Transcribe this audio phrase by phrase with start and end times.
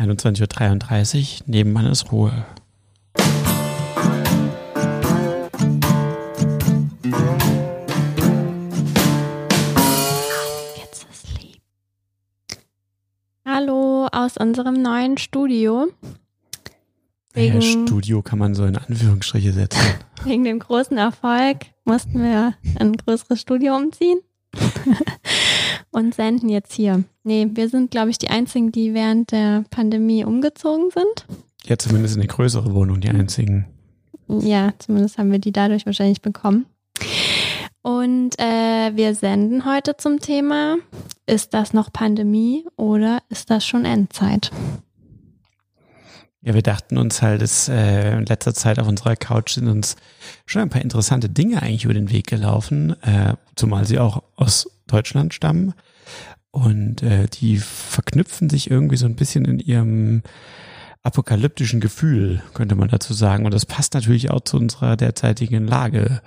[0.00, 2.32] 21.33 Uhr, nebenan ist Ruhe.
[10.76, 11.60] Jetzt ist lieb.
[13.46, 15.88] Hallo aus unserem neuen Studio.
[17.32, 19.80] Wegen- Studio kann man so in Anführungsstriche setzen.
[20.24, 24.20] Wegen dem großen Erfolg mussten wir ein größeres Studio umziehen
[25.90, 27.04] und senden jetzt hier.
[27.24, 31.26] Nee, wir sind, glaube ich, die einzigen, die während der Pandemie umgezogen sind.
[31.64, 33.66] Ja, zumindest in eine größere Wohnung, die einzigen.
[34.28, 36.66] Ja, zumindest haben wir die dadurch wahrscheinlich bekommen.
[37.82, 40.76] Und äh, wir senden heute zum Thema,
[41.26, 44.50] ist das noch Pandemie oder ist das schon Endzeit?
[46.42, 49.96] Ja, wir dachten uns halt, dass äh, in letzter Zeit auf unserer Couch sind uns
[50.46, 54.70] schon ein paar interessante Dinge eigentlich über den Weg gelaufen, äh, zumal sie auch aus
[54.90, 55.74] Deutschland stammen.
[56.50, 60.22] Und äh, die verknüpfen sich irgendwie so ein bisschen in ihrem
[61.02, 63.44] apokalyptischen Gefühl, könnte man dazu sagen.
[63.44, 66.20] Und das passt natürlich auch zu unserer derzeitigen Lage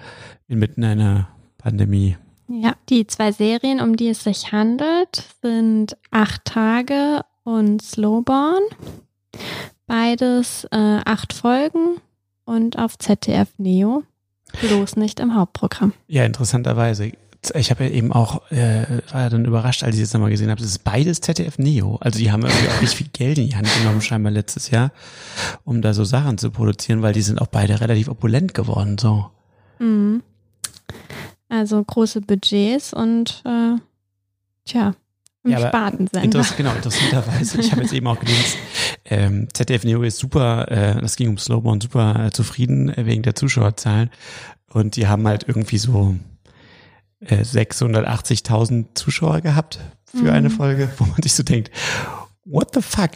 [0.47, 2.17] inmitten einer Pandemie.
[2.47, 8.63] Ja, die zwei Serien, um die es sich handelt, sind Acht Tage und Slowborn.
[9.87, 11.97] Beides äh, acht Folgen
[12.45, 14.03] und auf ZDF Neo.
[14.61, 15.93] Bloß nicht im Hauptprogramm.
[16.07, 17.11] Ja, interessanterweise.
[17.55, 20.49] Ich habe ja eben auch, äh, war ja dann überrascht, als ich jetzt nochmal gesehen
[20.49, 21.97] habe, das ist beides ZDF Neo.
[22.01, 24.91] Also die haben irgendwie auch richtig viel Geld in die Hand genommen, scheinbar letztes Jahr,
[25.63, 28.97] um da so Sachen zu produzieren, weil die sind auch beide relativ opulent geworden.
[28.97, 29.29] So.
[29.79, 30.23] Mhm.
[31.49, 33.77] Also große Budgets und äh,
[34.65, 34.95] tja,
[35.43, 36.23] im Ja, Spartensender.
[36.23, 37.59] Interess genau, interessanterweise.
[37.59, 38.57] Ich habe jetzt eben auch gelesen,
[39.05, 43.23] ähm, ZDF Neo ist super, äh, das ging um Slowborn, super äh, zufrieden äh, wegen
[43.23, 44.09] der Zuschauerzahlen.
[44.71, 46.15] Und die haben halt irgendwie so
[47.29, 50.53] 680.000 Zuschauer gehabt für eine Mhm.
[50.53, 51.71] Folge, wo man sich so denkt,
[52.45, 53.11] what the fuck?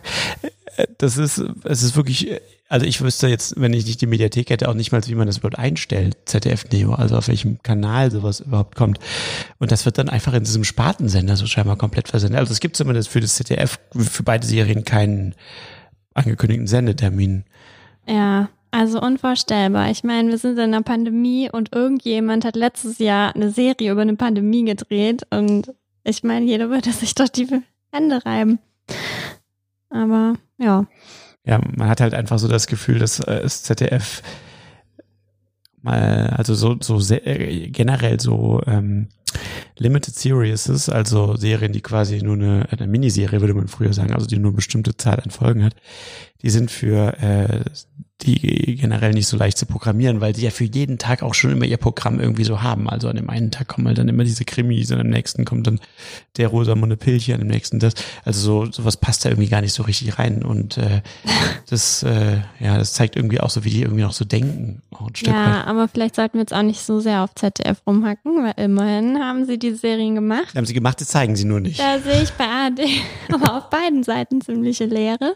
[0.78, 4.08] Äh, Das ist, es ist wirklich, äh, also ich wüsste jetzt, wenn ich nicht die
[4.08, 7.62] Mediathek hätte, auch nicht mal, wie man das überhaupt einstellt, ZDF Neo, also auf welchem
[7.64, 9.00] Kanal sowas überhaupt kommt.
[9.60, 12.40] Und das wird dann einfach in diesem Spartensender so scheinbar komplett versendet.
[12.40, 15.34] Also es gibt zumindest für das ZDF, für beide Serien keinen
[16.14, 17.46] angekündigten Sendetermin.
[18.08, 19.90] Ja, also unvorstellbar.
[19.90, 24.04] Ich meine, wir sind in einer Pandemie und irgendjemand hat letztes Jahr eine Serie über
[24.04, 25.74] eine Pandemie gedreht und
[26.04, 27.48] ich meine, jeder würde sich doch die
[27.92, 28.60] Hände reiben.
[29.90, 30.86] Aber ja,
[31.44, 34.22] Ja, man hat halt einfach so das Gefühl, dass äh, das ZDF
[35.82, 39.08] mal, also so, so sehr, äh, generell so ähm,
[39.80, 44.14] Limited Series ist, also Serien, die quasi nur eine, eine Miniserie, würde man früher sagen,
[44.14, 45.76] also die nur eine bestimmte Zahl an Folgen hat,
[46.44, 47.64] die sind für äh,
[48.22, 51.52] die generell nicht so leicht zu programmieren, weil die ja für jeden Tag auch schon
[51.52, 52.90] immer ihr Programm irgendwie so haben.
[52.90, 55.68] Also an dem einen Tag kommen halt dann immer diese Krimis, und am nächsten kommt
[55.68, 55.80] dann
[56.38, 57.94] der Rosamunde Pilcher, an dem nächsten das.
[58.26, 60.44] Also so sowas passt da irgendwie gar nicht so richtig rein.
[60.44, 61.02] Und äh,
[61.70, 64.82] das, äh, ja, das zeigt irgendwie auch so, wie die irgendwie noch so denken.
[64.92, 65.68] Auch ein Stück ja, weit.
[65.68, 69.46] aber vielleicht sollten wir jetzt auch nicht so sehr auf ZDF rumhacken, weil immerhin haben
[69.46, 70.56] sie die Serien gemacht.
[70.56, 71.80] Haben sie gemacht, das zeigen sie nur nicht.
[71.80, 72.80] Da sehe ich bei ARD
[73.32, 75.36] aber auf beiden Seiten ziemliche Leere.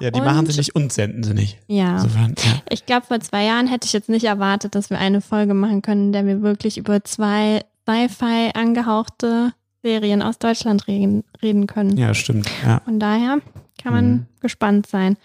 [0.00, 1.58] Ja, die Und- machen sie nicht und senden sie nicht.
[1.66, 1.96] Ja.
[1.96, 2.60] Insofern, ja.
[2.70, 5.82] Ich glaube, vor zwei Jahren hätte ich jetzt nicht erwartet, dass wir eine Folge machen
[5.82, 11.96] können, in der wir wirklich über zwei Sci-Fi angehauchte Serien aus Deutschland reden, reden können.
[11.96, 12.48] ja, stimmt.
[12.64, 12.80] Ja.
[12.84, 13.38] Von daher
[13.82, 14.26] kann man Mhm.
[14.40, 15.16] gespannt sein.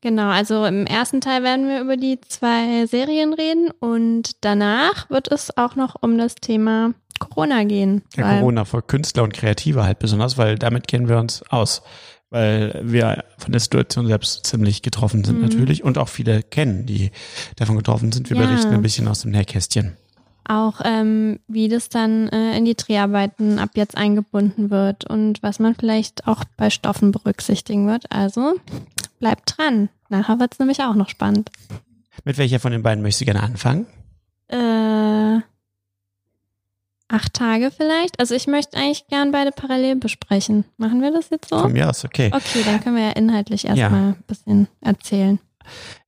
[0.00, 5.30] Genau, also im ersten Teil werden wir über die zwei Serien reden und danach wird
[5.30, 8.02] es auch noch um das Thema Corona gehen.
[8.16, 11.82] Ja, Corona für Künstler und Kreative halt besonders, weil damit kennen wir uns aus.
[12.30, 15.42] Weil wir von der Situation selbst ziemlich getroffen sind Mhm.
[15.42, 17.10] natürlich und auch viele kennen, die
[17.56, 18.28] davon getroffen sind.
[18.28, 18.44] Wir Ja.
[18.46, 19.96] berichten ein bisschen aus dem Nähkästchen.
[20.50, 25.58] auch ähm, wie das dann äh, in die Dreharbeiten ab jetzt eingebunden wird und was
[25.58, 28.10] man vielleicht auch bei Stoffen berücksichtigen wird.
[28.10, 28.54] Also
[29.20, 29.90] bleibt dran.
[30.08, 31.50] Nachher wird es nämlich auch noch spannend.
[32.24, 33.86] Mit welcher von den beiden möchtest du gerne anfangen?
[34.48, 35.40] Äh,
[37.08, 38.20] acht Tage vielleicht.
[38.20, 40.64] Also ich möchte eigentlich gern beide parallel besprechen.
[40.76, 41.58] Machen wir das jetzt so?
[41.58, 42.30] Von mir aus, okay.
[42.32, 43.70] Okay, dann können wir ja inhaltlich Ja.
[43.70, 45.38] erstmal ein bisschen erzählen.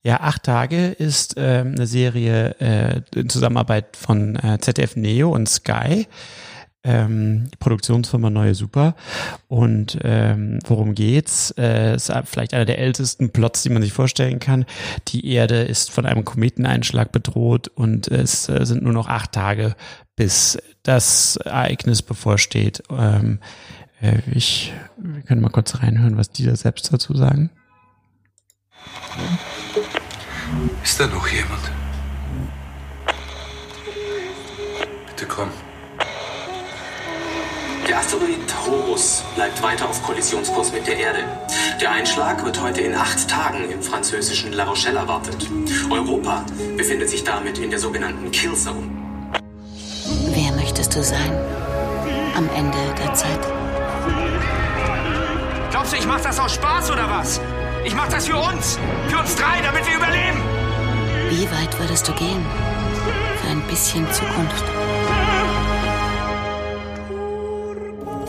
[0.03, 5.49] Ja, Acht Tage ist ähm, eine Serie äh, in Zusammenarbeit von äh, ZDF Neo und
[5.49, 6.07] Sky.
[6.83, 8.95] Ähm, Produktionsfirma Neue Super.
[9.49, 11.53] Und ähm, worum geht's?
[11.59, 14.65] Äh, ist vielleicht einer der ältesten Plots, die man sich vorstellen kann.
[15.09, 19.75] Die Erde ist von einem Kometeneinschlag bedroht und es äh, sind nur noch acht Tage,
[20.17, 22.83] bis das Ereignis bevorsteht.
[22.91, 23.41] Ähm,
[24.01, 27.51] äh, ich, wir können mal kurz reinhören, was die da selbst dazu sagen.
[30.83, 31.71] Ist da noch jemand?
[35.07, 35.51] Bitte komm.
[37.89, 41.25] Der Asteroid Horus bleibt weiter auf Kollisionskurs mit der Erde.
[41.81, 45.49] Der Einschlag wird heute in acht Tagen im französischen La Rochelle erwartet.
[45.91, 46.45] Europa
[46.77, 49.00] befindet sich damit in der sogenannten Killzone.
[50.29, 51.33] Wer möchtest du sein?
[52.37, 53.41] Am Ende der Zeit?
[55.71, 57.41] Glaubst du, ich mach das aus Spaß oder was?
[57.85, 58.79] Ich mach das für uns.
[59.09, 60.41] Für uns drei, damit wir überleben.
[61.31, 62.45] Wie weit würdest du gehen?
[63.41, 64.65] Für ein bisschen Zukunft.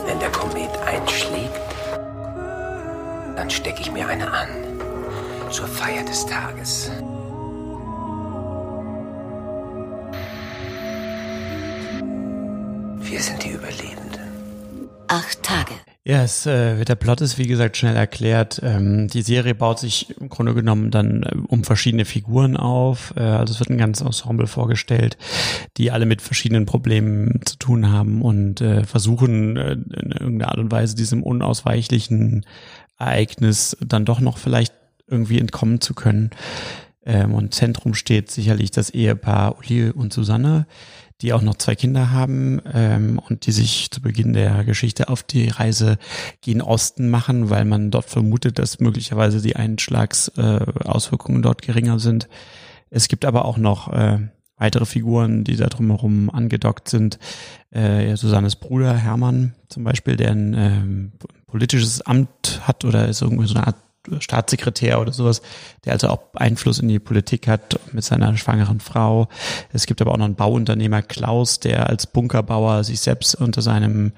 [0.06, 1.52] Wenn der Komet einschlägt,
[3.36, 4.48] dann stecke ich mir eine an.
[5.50, 6.90] Zur Feier des Tages.
[13.12, 14.88] Wir sind die Überlebenden.
[15.06, 15.74] Acht Tage.
[16.02, 18.58] Ja, es, äh, der Plot ist wie gesagt schnell erklärt.
[18.64, 23.12] Ähm, die Serie baut sich im Grunde genommen dann äh, um verschiedene Figuren auf.
[23.14, 25.18] Äh, also es wird ein ganzes Ensemble vorgestellt,
[25.76, 30.58] die alle mit verschiedenen Problemen zu tun haben und äh, versuchen äh, in irgendeiner Art
[30.58, 32.46] und Weise diesem unausweichlichen
[32.98, 34.72] Ereignis dann doch noch vielleicht
[35.06, 36.30] irgendwie entkommen zu können.
[37.04, 40.66] Ähm, und Zentrum steht sicherlich das Ehepaar Uli und Susanne
[41.22, 45.22] die auch noch zwei Kinder haben ähm, und die sich zu Beginn der Geschichte auf
[45.22, 45.96] die Reise
[46.40, 52.28] gen Osten machen, weil man dort vermutet, dass möglicherweise die Einschlagsauswirkungen äh, dort geringer sind.
[52.90, 54.18] Es gibt aber auch noch äh,
[54.56, 57.18] weitere Figuren, die da drumherum angedockt sind.
[57.70, 61.12] Äh, Susannes Bruder Hermann zum Beispiel, der ein ähm,
[61.46, 63.76] politisches Amt hat oder ist irgendwie so eine Art
[64.18, 65.42] Staatssekretär oder sowas,
[65.84, 69.28] der also auch Einfluss in die Politik hat mit seiner schwangeren Frau.
[69.72, 74.12] Es gibt aber auch noch einen Bauunternehmer Klaus, der als Bunkerbauer sich selbst unter seinem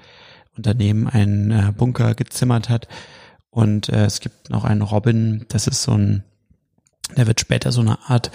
[0.56, 2.88] Unternehmen einen äh, Bunker gezimmert hat.
[3.50, 6.24] Und äh, es gibt noch einen Robin, das ist so ein,
[7.16, 8.30] der wird später so eine Art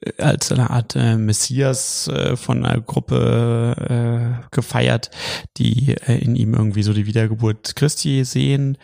[0.00, 5.10] äh, als eine Art äh, Messias äh, von einer Gruppe äh, gefeiert,
[5.58, 8.78] die äh, in ihm irgendwie so die Wiedergeburt Christi sehen.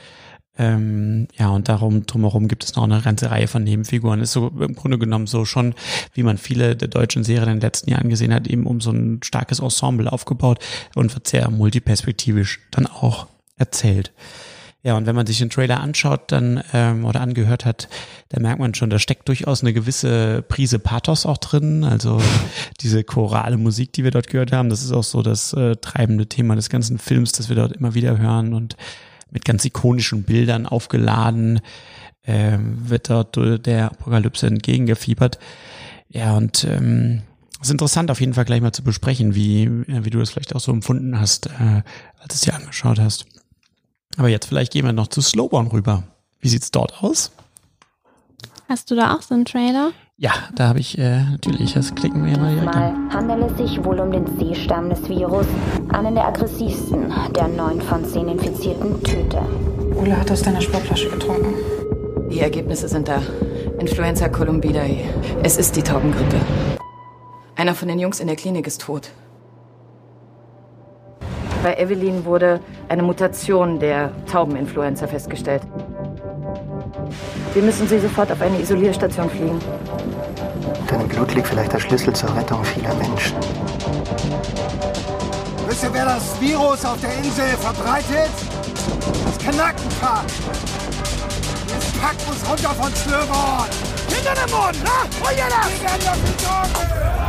[0.59, 4.21] Ähm, ja, und darum, drumherum gibt es noch eine ganze Reihe von Nebenfiguren.
[4.21, 5.75] Ist so im Grunde genommen so schon,
[6.15, 8.91] wie man viele der deutschen Serien in den letzten Jahren gesehen hat, eben um so
[8.91, 10.59] ein starkes Ensemble aufgebaut
[10.97, 14.13] und wird sehr multiperspektivisch dann auch erzählt.
[14.85, 17.89] Ja, und wenn man sich den Trailer anschaut dann ähm, oder angehört hat,
[18.29, 21.85] da merkt man schon, da steckt durchaus eine gewisse Prise Pathos auch drin.
[21.85, 22.21] Also
[22.81, 26.27] diese chorale Musik, die wir dort gehört haben, das ist auch so das äh, treibende
[26.27, 28.77] Thema des ganzen Films, das wir dort immer wieder hören und
[29.31, 31.61] mit ganz ikonischen Bildern aufgeladen,
[32.23, 33.37] äh, wird dort
[33.67, 35.39] der Apokalypse entgegengefiebert.
[36.09, 37.23] Ja, und ähm,
[37.61, 40.61] ist interessant auf jeden Fall gleich mal zu besprechen, wie, wie du das vielleicht auch
[40.61, 41.83] so empfunden hast, äh,
[42.21, 43.27] als es dir angeschaut hast.
[44.17, 46.05] Aber jetzt vielleicht gehen wir noch zu Slowborn rüber.
[46.41, 47.33] Wie sieht's dort aus?
[48.69, 49.93] Hast du da auch so einen Trailer?
[50.21, 53.85] Ja, da habe ich äh, natürlich, das klicken wir mal direkt Mal handelt es sich
[53.85, 55.47] wohl um den C-Stamm des Virus,
[55.91, 59.47] einen der aggressivsten der neun von zehn infizierten Töter.
[59.95, 61.55] Ula hat aus deiner Sportflasche getrunken.
[62.33, 63.23] Die Ergebnisse sind da.
[63.79, 65.05] Influenza columbidae.
[65.45, 66.41] Es ist die Taubengrippe.
[67.55, 69.11] Einer von den Jungs in der Klinik ist tot.
[71.63, 75.63] Bei Evelyn wurde eine Mutation der Taubeninfluenza festgestellt.
[77.55, 79.61] Wir müssen sie sofort auf eine Isolierstation fliegen.
[80.89, 83.37] Deinem Blut liegt vielleicht der Schlüssel zur Rettung vieler Menschen.
[85.67, 88.31] Wisst ihr, wer das Virus auf der Insel verbreitet?
[89.25, 90.25] Das Knackenpack.
[91.69, 93.69] Das Pack muss runter von Schlöborn.
[94.09, 94.91] Hinter dem Mund, ne?
[95.21, 95.47] Wo jeder?
[95.69, 97.28] Wir werden dafür sorgen.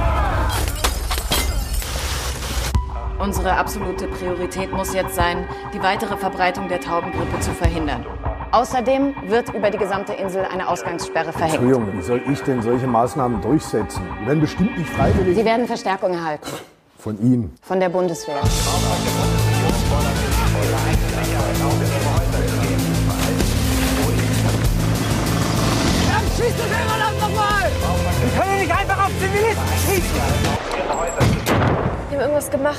[3.20, 8.06] Unsere absolute Priorität muss jetzt sein, die weitere Verbreitung der Taubengrippe zu verhindern.
[8.52, 11.56] Außerdem wird über die gesamte Insel eine Ausgangssperre verhängt.
[11.56, 14.02] Entschuldigung, wie soll ich denn solche Maßnahmen durchsetzen?
[14.22, 15.36] Die werden bestimmt nicht freiwillig.
[15.36, 16.48] Sie werden Verstärkung erhalten.
[16.98, 17.54] Von Ihnen?
[17.62, 18.42] Von der Bundeswehr.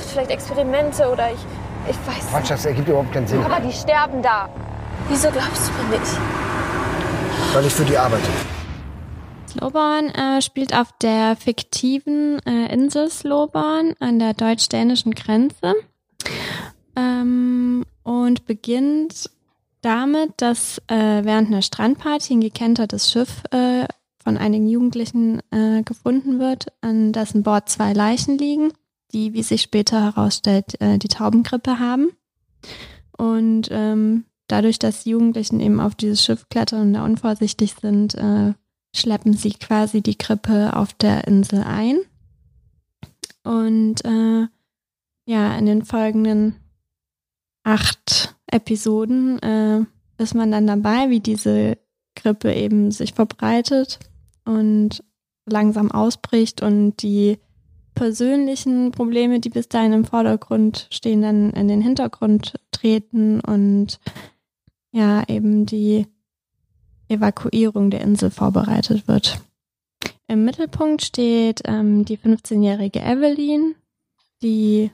[0.01, 1.39] Gemacht, vielleicht Experimente oder ich,
[1.89, 2.29] ich weiß nicht.
[2.29, 3.43] Quatsch, das ergibt überhaupt keinen Sinn.
[3.43, 4.49] Aber die sterben da.
[5.09, 6.11] Wieso glaubst du mir nicht?
[7.53, 8.27] Weil ich für die arbeite.
[9.49, 15.73] Slowborn äh, spielt auf der fiktiven äh, Insel Slowborn an der deutsch-dänischen Grenze
[16.95, 19.29] ähm, und beginnt
[19.81, 23.85] damit, dass äh, während einer Strandparty ein gekentertes Schiff äh,
[24.23, 28.71] von einigen Jugendlichen äh, gefunden wird, an dessen Bord zwei Leichen liegen,
[29.11, 32.09] die, wie sich später herausstellt, äh, die Taubengrippe haben.
[33.17, 38.15] Und ähm, dadurch, dass die Jugendlichen eben auf dieses Schiff klettern und da unvorsichtig sind,
[38.15, 38.53] äh,
[38.95, 41.99] schleppen sie quasi die Grippe auf der Insel ein.
[43.43, 44.47] Und äh,
[45.25, 46.55] ja, in den folgenden
[47.63, 49.85] acht Episoden äh,
[50.17, 51.77] ist man dann dabei, wie diese
[52.15, 53.99] Grippe eben sich verbreitet
[54.45, 55.03] und
[55.45, 57.39] langsam ausbricht und die
[57.93, 63.99] persönlichen Probleme, die bis dahin im Vordergrund stehen, dann in den Hintergrund treten und
[64.91, 66.07] ja, eben die
[67.07, 69.41] Evakuierung der Insel vorbereitet wird.
[70.27, 73.75] Im Mittelpunkt steht ähm, die 15-jährige Evelyn,
[74.41, 74.91] die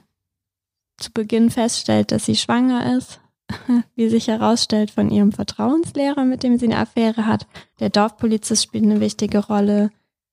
[0.98, 3.20] zu Beginn feststellt, dass sie schwanger ist,
[3.94, 7.46] wie sich herausstellt von ihrem Vertrauenslehrer, mit dem sie eine Affäre hat.
[7.80, 9.90] Der Dorfpolizist spielt eine wichtige Rolle.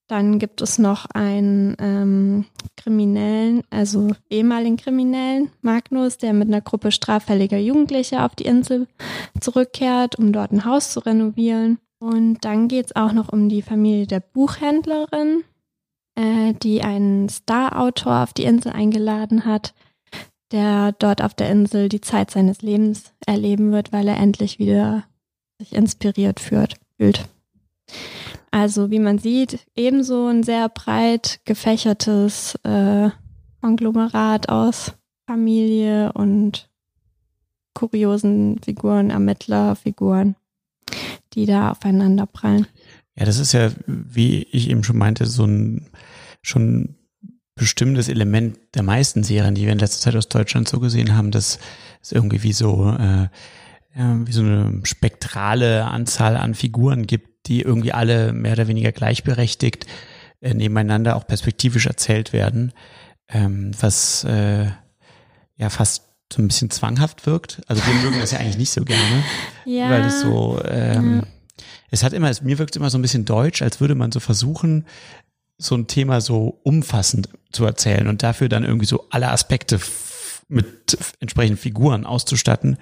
[0.08, 2.46] Dann gibt es noch einen ähm,
[2.78, 8.88] Kriminellen, also ehemaligen Kriminellen, Magnus, der mit einer Gruppe straffälliger Jugendlicher auf die Insel
[9.40, 11.80] zurückkehrt, um dort ein Haus zu renovieren.
[12.00, 15.44] Und dann geht es auch noch um die Familie der Buchhändlerin,
[16.14, 19.74] äh, die einen Star-Autor auf die Insel eingeladen hat,
[20.52, 25.04] der dort auf der Insel die Zeit seines Lebens erleben wird, weil er endlich wieder
[25.60, 26.76] sich inspiriert fühlt.
[28.56, 33.10] Also wie man sieht, ebenso ein sehr breit gefächertes äh,
[33.60, 34.94] Konglomerat aus
[35.28, 36.70] Familie und
[37.74, 40.38] kuriosen Figuren, Ermittlerfiguren,
[41.34, 42.66] die da aufeinander prallen.
[43.18, 45.90] Ja, das ist ja, wie ich eben schon meinte, so ein
[46.42, 46.96] schon
[47.56, 51.32] bestimmtes Element der meisten Serien, die wir in letzter Zeit aus Deutschland so gesehen haben,
[51.32, 51.60] dass
[52.02, 53.28] es irgendwie wie so, äh,
[53.96, 59.86] wie so eine spektrale Anzahl an Figuren gibt, die irgendwie alle mehr oder weniger gleichberechtigt
[60.42, 62.74] äh, nebeneinander auch perspektivisch erzählt werden,
[63.30, 64.66] ähm, was äh,
[65.58, 67.62] ja fast so ein bisschen zwanghaft wirkt.
[67.68, 69.24] Also wir mögen das ja eigentlich nicht so gerne,
[69.66, 69.90] ja.
[69.90, 71.64] weil es so ähm, ja.
[71.92, 74.20] es hat immer, mir wirkt es immer so ein bisschen deutsch, als würde man so
[74.20, 74.86] versuchen,
[75.58, 79.80] so ein Thema so umfassend zu erzählen und dafür dann irgendwie so alle Aspekte
[80.48, 82.78] mit entsprechenden Figuren auszustatten,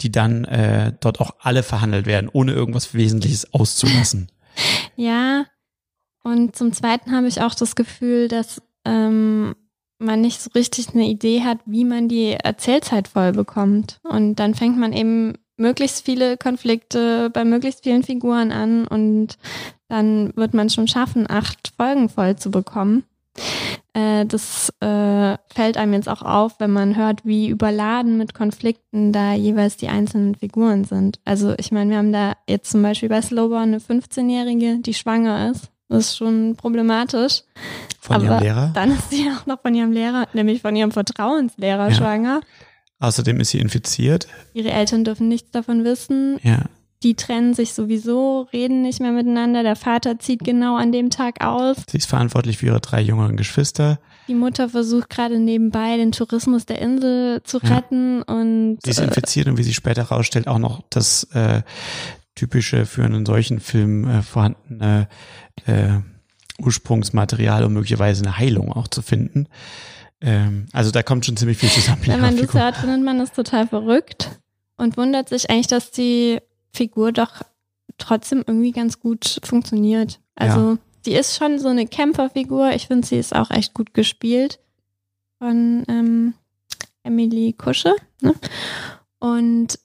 [0.00, 4.30] die dann äh, dort auch alle verhandelt werden, ohne irgendwas Wesentliches auszulassen.
[4.98, 5.44] Ja,
[6.22, 9.54] und zum Zweiten habe ich auch das Gefühl, dass ähm,
[9.98, 14.00] man nicht so richtig eine Idee hat, wie man die Erzählzeit voll bekommt.
[14.02, 19.38] Und dann fängt man eben möglichst viele Konflikte bei möglichst vielen Figuren an und
[19.88, 23.04] dann wird man schon schaffen, acht Folgen voll zu bekommen.
[23.94, 29.12] Äh, das äh, fällt einem jetzt auch auf, wenn man hört, wie überladen mit Konflikten
[29.12, 31.18] da jeweils die einzelnen Figuren sind.
[31.24, 35.50] Also ich meine, wir haben da jetzt zum Beispiel bei Slowborn eine 15-Jährige, die schwanger
[35.50, 35.70] ist.
[35.88, 37.42] Das ist schon problematisch.
[38.00, 38.70] Von Aber ihrem Lehrer?
[38.74, 41.94] Dann ist sie auch noch von ihrem Lehrer, nämlich von ihrem Vertrauenslehrer ja.
[41.94, 42.40] schwanger.
[42.98, 44.26] Außerdem ist sie infiziert.
[44.52, 46.38] Ihre Eltern dürfen nichts davon wissen.
[46.42, 46.64] Ja.
[47.02, 49.62] Die trennen sich sowieso, reden nicht mehr miteinander.
[49.62, 51.76] Der Vater zieht genau an dem Tag aus.
[51.88, 53.98] Sie ist verantwortlich für ihre drei jüngeren Geschwister.
[54.28, 58.34] Die Mutter versucht gerade nebenbei den Tourismus der Insel zu retten ja.
[58.34, 61.62] und sie ist infiziert und wie sie später herausstellt auch noch das äh,
[62.34, 65.08] typische für einen solchen Film äh, vorhandene
[65.66, 66.00] äh,
[66.58, 69.48] Ursprungsmaterial, um möglicherweise eine Heilung auch zu finden.
[70.20, 72.02] Ähm, also da kommt schon ziemlich viel zusammen.
[72.06, 74.40] Wenn man das hört, findet man das total verrückt
[74.76, 76.40] und wundert sich eigentlich, dass die
[76.76, 77.42] Figur doch
[77.98, 80.20] trotzdem irgendwie ganz gut funktioniert.
[80.34, 80.78] Also ja.
[81.04, 82.70] sie ist schon so eine Kämpferfigur.
[82.72, 84.60] Ich finde, sie ist auch echt gut gespielt
[85.38, 86.34] von ähm,
[87.02, 87.94] Emily Kusche.
[88.20, 88.34] Ne?
[89.18, 89.78] Und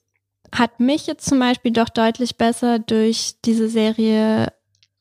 [0.53, 4.51] hat mich jetzt zum Beispiel doch deutlich besser durch diese Serie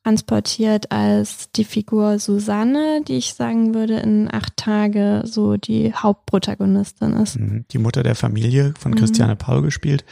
[0.03, 7.13] transportiert als die Figur Susanne, die ich sagen würde in acht Tage so die Hauptprotagonistin
[7.13, 7.39] ist.
[7.39, 7.65] Mhm.
[7.71, 9.37] Die Mutter der Familie von Christiane mhm.
[9.37, 10.05] Paul gespielt.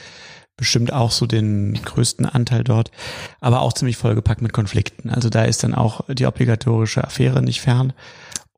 [0.60, 2.92] Bestimmt auch so den größten Anteil dort,
[3.39, 5.10] aber auch ziemlich vollgepackt mit Konflikten.
[5.10, 7.94] Also da ist dann auch die obligatorische Affäre nicht fern.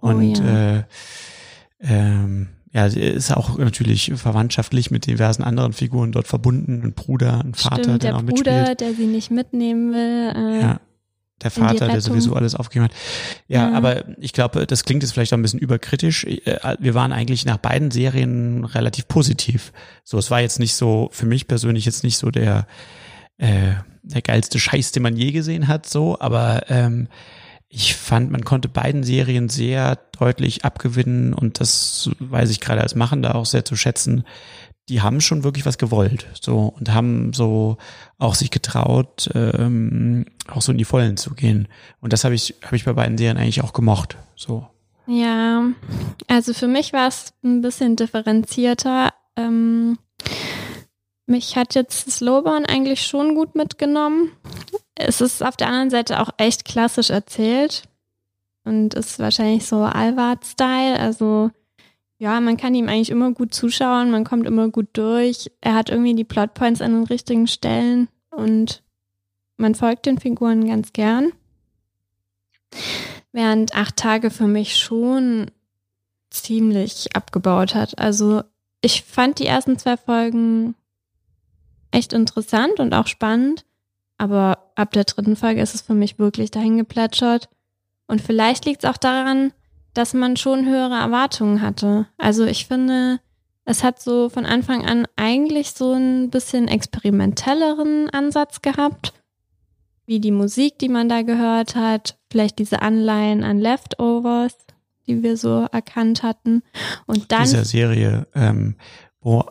[0.01, 0.77] Oh Und oh ja.
[0.77, 0.84] äh,
[1.84, 6.81] ähm, ja, ist auch natürlich verwandtschaftlich mit diversen anderen Figuren dort verbunden.
[6.84, 8.81] Ein Bruder, ein Vater, Stimmt, der, der auch Bruder, mitspielt.
[8.81, 10.34] der sie nicht mitnehmen will.
[10.36, 10.79] Äh, ja.
[11.43, 12.93] Der Vater, der sowieso alles aufgegeben hat.
[13.48, 16.24] Ja, ja, aber ich glaube, das klingt jetzt vielleicht auch ein bisschen überkritisch.
[16.25, 19.71] Äh, wir waren eigentlich nach beiden Serien relativ positiv.
[20.03, 22.67] So, es war jetzt nicht so, für mich persönlich jetzt nicht so der,
[23.38, 27.07] äh, der geilste Scheiß, den man je gesehen hat, so, aber ähm,
[27.74, 32.95] ich fand, man konnte beiden Serien sehr deutlich abgewinnen und das weiß ich gerade als
[32.95, 34.25] Machender auch sehr zu schätzen.
[34.91, 37.77] Die haben schon wirklich was gewollt, so und haben so
[38.17, 41.67] auch sich getraut, ähm, auch so in die Vollen zu gehen.
[42.01, 44.67] Und das habe ich habe ich bei beiden Serien eigentlich auch gemocht, so.
[45.07, 45.63] Ja,
[46.27, 49.10] also für mich war es ein bisschen differenzierter.
[49.36, 49.98] Ähm,
[51.25, 54.31] mich hat jetzt Slowburn eigentlich schon gut mitgenommen
[54.95, 57.83] es ist auf der anderen Seite auch echt klassisch erzählt
[58.63, 61.00] und ist wahrscheinlich so Alvard-Style.
[61.00, 61.51] Also
[62.21, 65.49] ja, man kann ihm eigentlich immer gut zuschauen, man kommt immer gut durch.
[65.59, 68.83] Er hat irgendwie die Plotpoints an den richtigen Stellen und
[69.57, 71.31] man folgt den Figuren ganz gern.
[73.31, 75.49] Während acht Tage für mich schon
[76.29, 77.97] ziemlich abgebaut hat.
[77.97, 78.43] Also
[78.81, 80.75] ich fand die ersten zwei Folgen
[81.89, 83.65] echt interessant und auch spannend,
[84.19, 87.49] aber ab der dritten Folge ist es für mich wirklich dahin geplätschert.
[88.05, 89.53] Und vielleicht liegt es auch daran,
[89.93, 92.07] dass man schon höhere Erwartungen hatte.
[92.17, 93.19] Also ich finde,
[93.65, 99.13] es hat so von Anfang an eigentlich so ein bisschen experimentelleren Ansatz gehabt,
[100.05, 104.57] wie die Musik, die man da gehört hat, vielleicht diese Anleihen an Leftovers,
[105.07, 106.63] die wir so erkannt hatten.
[107.05, 107.43] Und dann.
[107.43, 108.75] Dieser Serie, ähm,
[109.21, 109.45] wo,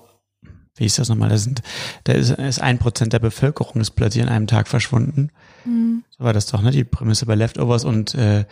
[0.76, 1.28] wie ist das nochmal?
[1.28, 1.62] Da sind,
[2.04, 5.30] da ist, ist ein Prozent der Bevölkerung ist plötzlich an einem Tag verschwunden.
[5.64, 6.04] Mhm.
[6.16, 6.70] So war das doch, ne?
[6.70, 8.44] Die Prämisse bei Leftovers und äh,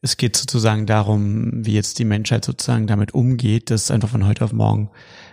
[0.00, 4.44] es geht sozusagen darum, wie jetzt die Menschheit sozusagen damit umgeht, dass einfach von heute
[4.44, 4.90] auf morgen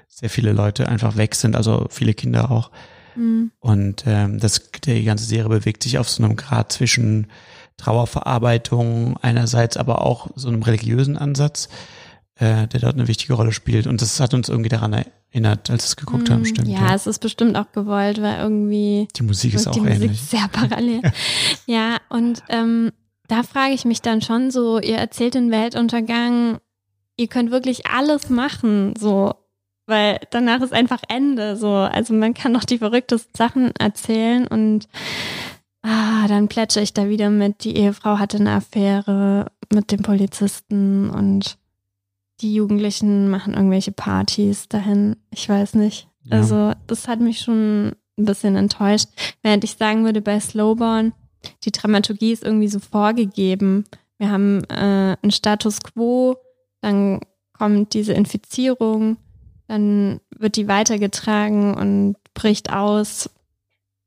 [0.08, 2.72] sehr viele Leute einfach weg sind, also viele Kinder auch.
[3.16, 3.52] Mhm.
[3.60, 7.28] Und ähm, das, die ganze Serie bewegt sich auf so einem Grad zwischen
[7.78, 11.70] Trauerverarbeitung einerseits, aber auch so einem religiösen Ansatz,
[12.36, 13.88] äh, der dort eine wichtige Rolle spielt.
[13.88, 16.68] Und das hat uns irgendwie daran erinnert, als wir es geguckt mm, haben, stimmt.
[16.68, 20.12] Ja, ja, es ist bestimmt auch gewollt, weil irgendwie die Musik ist auch die ähnlich.
[20.12, 21.02] Musik sehr parallel.
[21.66, 22.92] ja, und ähm,
[23.28, 26.60] da frage ich mich dann schon so, ihr erzählt den Weltuntergang,
[27.18, 29.34] ihr könnt wirklich alles machen, so,
[29.88, 31.74] weil danach ist einfach Ende, so.
[31.74, 34.88] Also man kann noch die verrücktesten Sachen erzählen und
[35.84, 41.10] ah, dann plätsche ich da wieder mit, die Ehefrau hatte eine Affäre mit dem Polizisten
[41.10, 41.58] und
[42.42, 45.16] die Jugendlichen machen irgendwelche Partys dahin.
[45.32, 46.08] Ich weiß nicht.
[46.24, 46.38] Ja.
[46.38, 49.10] Also, das hat mich schon ein bisschen enttäuscht.
[49.42, 51.14] Während ich sagen würde, bei Slowborn,
[51.64, 53.86] die Dramaturgie ist irgendwie so vorgegeben.
[54.18, 56.38] Wir haben äh, einen Status quo,
[56.82, 57.20] dann
[57.54, 59.18] kommt diese Infizierung,
[59.68, 63.30] dann wird die weitergetragen und bricht aus.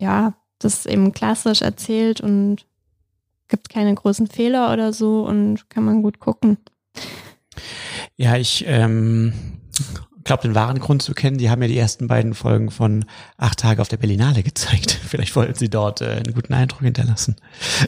[0.00, 2.66] Ja, das ist eben klassisch erzählt und
[3.48, 6.58] gibt keine großen Fehler oder so und kann man gut gucken.
[8.18, 9.32] Ja, ich ähm,
[10.24, 11.38] glaube, den wahren Grund zu kennen.
[11.38, 13.04] Die haben ja die ersten beiden Folgen von
[13.36, 14.90] Acht Tage auf der Berlinale gezeigt.
[15.08, 17.36] Vielleicht wollten sie dort äh, einen guten Eindruck hinterlassen.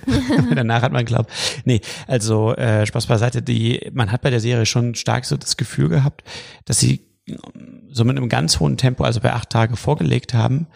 [0.54, 1.30] Danach hat man glaubt.
[1.64, 3.42] Nee, also äh, Spaß beiseite.
[3.42, 6.22] Die, man hat bei der Serie schon stark so das Gefühl gehabt,
[6.64, 7.04] dass sie
[7.90, 10.66] so mit einem ganz hohen Tempo, also bei acht Tage vorgelegt haben,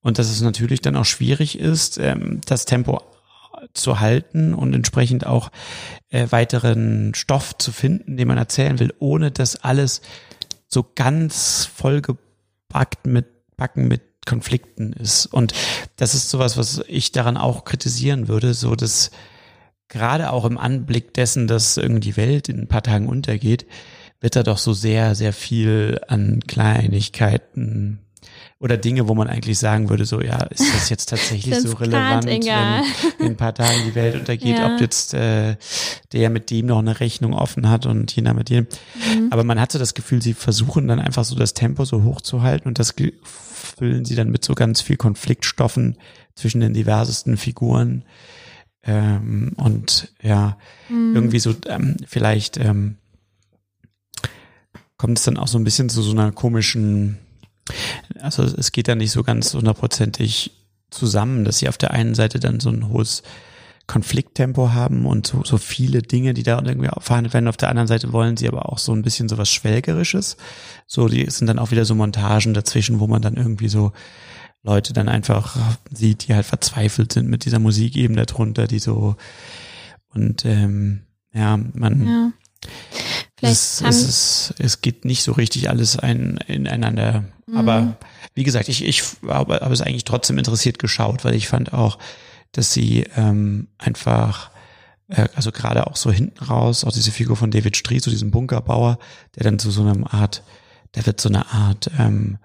[0.00, 3.00] und dass es natürlich dann auch schwierig ist, ähm, das Tempo
[3.74, 5.50] zu halten und entsprechend auch
[6.10, 10.02] äh, weiteren Stoff zu finden, den man erzählen will, ohne dass alles
[10.66, 15.26] so ganz vollgepackt mit Backen mit Konflikten ist.
[15.26, 15.52] Und
[15.96, 19.10] das ist sowas, was ich daran auch kritisieren würde, so dass
[19.88, 23.66] gerade auch im Anblick dessen, dass irgendwie die Welt in ein paar Tagen untergeht,
[24.20, 27.98] wird da doch so sehr, sehr viel an Kleinigkeiten
[28.62, 32.26] oder Dinge, wo man eigentlich sagen würde, so ja, ist das jetzt tatsächlich so relevant,
[32.26, 32.42] wenn
[33.18, 34.72] in ein paar Tagen die Welt untergeht, ja.
[34.72, 35.56] ob jetzt äh,
[36.12, 38.68] der mit dem noch eine Rechnung offen hat und jener mit dem.
[39.16, 39.28] Mhm.
[39.30, 42.42] Aber man hatte das Gefühl, sie versuchen dann einfach so das Tempo so hoch zu
[42.42, 45.96] halten und das füllen sie dann mit so ganz viel Konfliktstoffen
[46.36, 48.04] zwischen den diversesten Figuren.
[48.84, 50.56] Ähm, und ja,
[50.88, 51.16] mhm.
[51.16, 52.98] irgendwie so ähm, vielleicht ähm,
[54.98, 57.18] kommt es dann auch so ein bisschen zu so einer komischen
[58.20, 60.52] also es geht ja nicht so ganz hundertprozentig
[60.90, 63.22] zusammen, dass sie auf der einen Seite dann so ein hohes
[63.86, 67.48] Konflikttempo haben und so, so viele Dinge, die da irgendwie verhandelt werden.
[67.48, 70.36] Auf der anderen Seite wollen sie aber auch so ein bisschen so was Schwelgerisches.
[70.86, 73.92] So, die sind dann auch wieder so Montagen dazwischen, wo man dann irgendwie so
[74.62, 75.56] Leute dann einfach
[75.90, 79.16] sieht, die halt verzweifelt sind mit dieser Musik eben darunter, die so
[80.14, 82.32] und ähm, ja, man ja.
[83.42, 87.24] Es, es, ist, es geht nicht so richtig alles ein, ineinander.
[87.46, 87.56] Mhm.
[87.56, 87.96] Aber
[88.34, 91.98] wie gesagt, ich, ich habe, habe es eigentlich trotzdem interessiert geschaut, weil ich fand auch,
[92.52, 94.50] dass sie ähm, einfach,
[95.08, 98.30] äh, also gerade auch so hinten raus, auch diese Figur von David Stree, so diesem
[98.30, 98.98] Bunkerbauer,
[99.36, 100.44] der dann zu so einer Art,
[100.94, 102.38] der wird so eine Art ähm,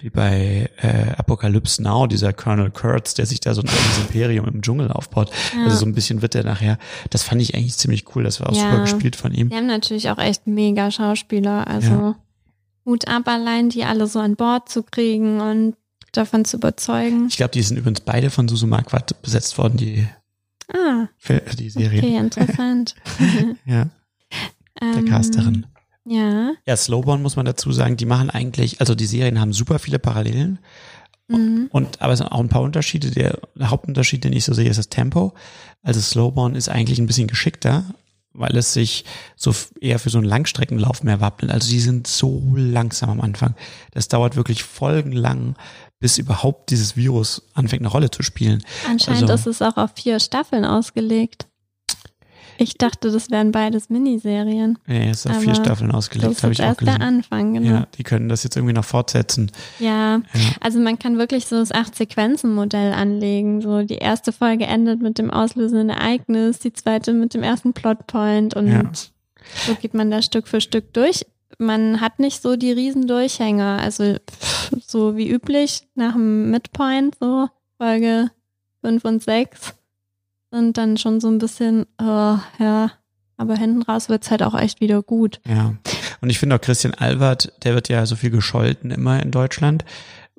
[0.00, 4.46] wie bei äh, Apocalypse Now, dieser Colonel Kurtz, der sich da so ein eigenes Imperium
[4.46, 5.30] im Dschungel aufbaut.
[5.54, 5.64] Ja.
[5.64, 6.78] Also so ein bisschen wird er nachher,
[7.10, 8.70] das fand ich eigentlich ziemlich cool, das war auch ja.
[8.70, 9.50] super gespielt von ihm.
[9.50, 12.16] Die haben natürlich auch echt mega Schauspieler, also ja.
[12.84, 15.74] Hut ab allein, die alle so an Bord zu kriegen und
[16.12, 17.26] davon zu überzeugen.
[17.28, 20.06] Ich glaube, die sind übrigens beide von Susu Marquardt besetzt worden, die,
[20.72, 21.08] ah,
[21.58, 21.98] die Serie.
[21.98, 22.94] Okay, interessant.
[23.66, 23.88] ja.
[24.80, 25.66] Der ähm, Casterin.
[26.06, 26.52] Ja.
[26.66, 29.98] Ja, Slowborn muss man dazu sagen, die machen eigentlich, also die Serien haben super viele
[29.98, 30.60] Parallelen.
[31.28, 31.68] Mhm.
[31.72, 33.10] Und aber es sind auch ein paar Unterschiede.
[33.10, 35.34] Der Hauptunterschied, den ich so sehe, ist das Tempo.
[35.82, 37.84] Also Slowborn ist eigentlich ein bisschen geschickter,
[38.32, 41.50] weil es sich so eher für so einen Langstreckenlauf mehr wappnet.
[41.50, 43.56] Also die sind so langsam am Anfang.
[43.90, 45.56] Das dauert wirklich folgenlang,
[45.98, 48.62] bis überhaupt dieses Virus anfängt, eine Rolle zu spielen.
[48.88, 51.48] Anscheinend also, ist es auch auf vier Staffeln ausgelegt.
[52.58, 54.78] Ich dachte, das wären beides Miniserien.
[54.86, 56.98] Nee, es ist auf vier Staffeln ausgelegt, Das habe ist ich auch gelesen.
[56.98, 57.70] der Anfang, genau.
[57.70, 59.50] Ja, die können das jetzt irgendwie noch fortsetzen.
[59.78, 60.20] Ja, Ja.
[60.60, 63.60] also man kann wirklich so das Acht-Sequenzen-Modell anlegen.
[63.60, 68.54] So die erste Folge endet mit dem auslösenden Ereignis, die zweite mit dem ersten Plotpoint
[68.54, 68.82] und Ja.
[69.66, 71.26] so geht man da Stück für Stück durch.
[71.58, 74.16] Man hat nicht so die riesen Durchhänger, also
[74.86, 78.30] so wie üblich nach dem Midpoint, so Folge
[78.82, 79.74] 5 und 6
[80.56, 82.90] sind dann schon so ein bisschen, oh, ja,
[83.36, 85.40] aber hinten raus wird's halt auch echt wieder gut.
[85.46, 85.74] Ja.
[86.20, 89.84] Und ich finde auch Christian Albert, der wird ja so viel gescholten immer in Deutschland,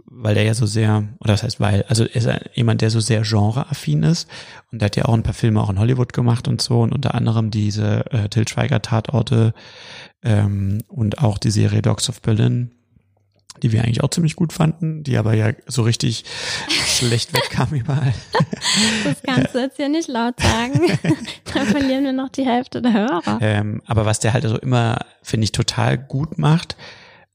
[0.06, 2.90] weil der ja so sehr, oder das heißt weil, also er ist ein, jemand, der
[2.90, 4.28] so sehr genreaffin ist
[4.72, 6.94] und der hat ja auch ein paar Filme auch in Hollywood gemacht und so und
[6.94, 9.54] unter anderem diese äh, Till Schweiger Tatorte
[10.24, 12.72] ähm, und auch die Serie Dogs of Berlin,
[13.64, 16.24] die wir eigentlich auch ziemlich gut fanden, die aber ja so richtig
[16.70, 18.14] schlecht wegkam überall.
[19.04, 20.82] Das kannst du jetzt hier nicht laut sagen.
[21.54, 23.40] Dann verlieren wir noch die Hälfte der Hörer.
[23.42, 26.76] Ähm, aber was der halt also immer, finde ich, total gut macht,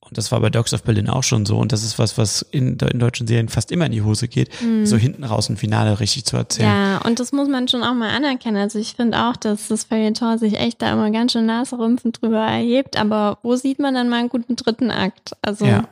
[0.00, 2.42] und das war bei Dogs of Berlin auch schon so, und das ist was, was
[2.42, 4.84] in, in deutschen Serien fast immer in die Hose geht, Mhm.
[4.84, 6.68] so hinten raus ein Finale richtig zu erzählen.
[6.68, 8.58] Ja, und das muss man schon auch mal anerkennen.
[8.58, 12.40] Also ich finde auch, dass das Feuilleton sich echt da immer ganz schön naserümpfend drüber
[12.44, 12.98] erhebt.
[12.98, 15.32] Aber wo sieht man dann mal einen guten dritten Akt?
[15.40, 15.88] Also Ja.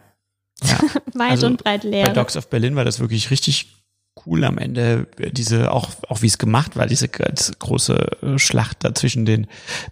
[1.15, 2.13] weit Also und breit Bei leer.
[2.13, 3.81] Dogs of Berlin war das wirklich richtig
[4.27, 8.95] cool am Ende, diese, auch, auch wie es gemacht war, diese große äh, Schlacht da
[8.95, 9.47] zwischen den,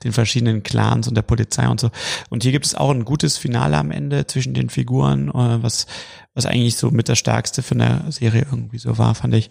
[0.05, 1.91] den verschiedenen Clans und der Polizei und so.
[2.29, 5.87] Und hier gibt es auch ein gutes Finale am Ende zwischen den Figuren, äh, was,
[6.35, 9.51] was eigentlich so mit das Stärkste von der Serie irgendwie so war, fand ich.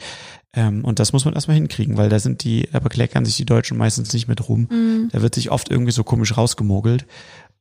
[0.54, 3.46] Ähm, und das muss man erstmal hinkriegen, weil da sind die, da bekleckern sich die
[3.46, 4.68] Deutschen meistens nicht mit rum.
[4.70, 5.10] Mhm.
[5.12, 7.06] Da wird sich oft irgendwie so komisch rausgemogelt.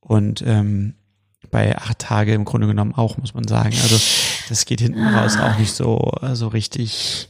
[0.01, 0.95] Und ähm,
[1.51, 3.75] bei acht Tage im Grunde genommen auch, muss man sagen.
[3.83, 3.99] Also
[4.49, 7.29] das geht hinten raus auch nicht so, äh, so richtig.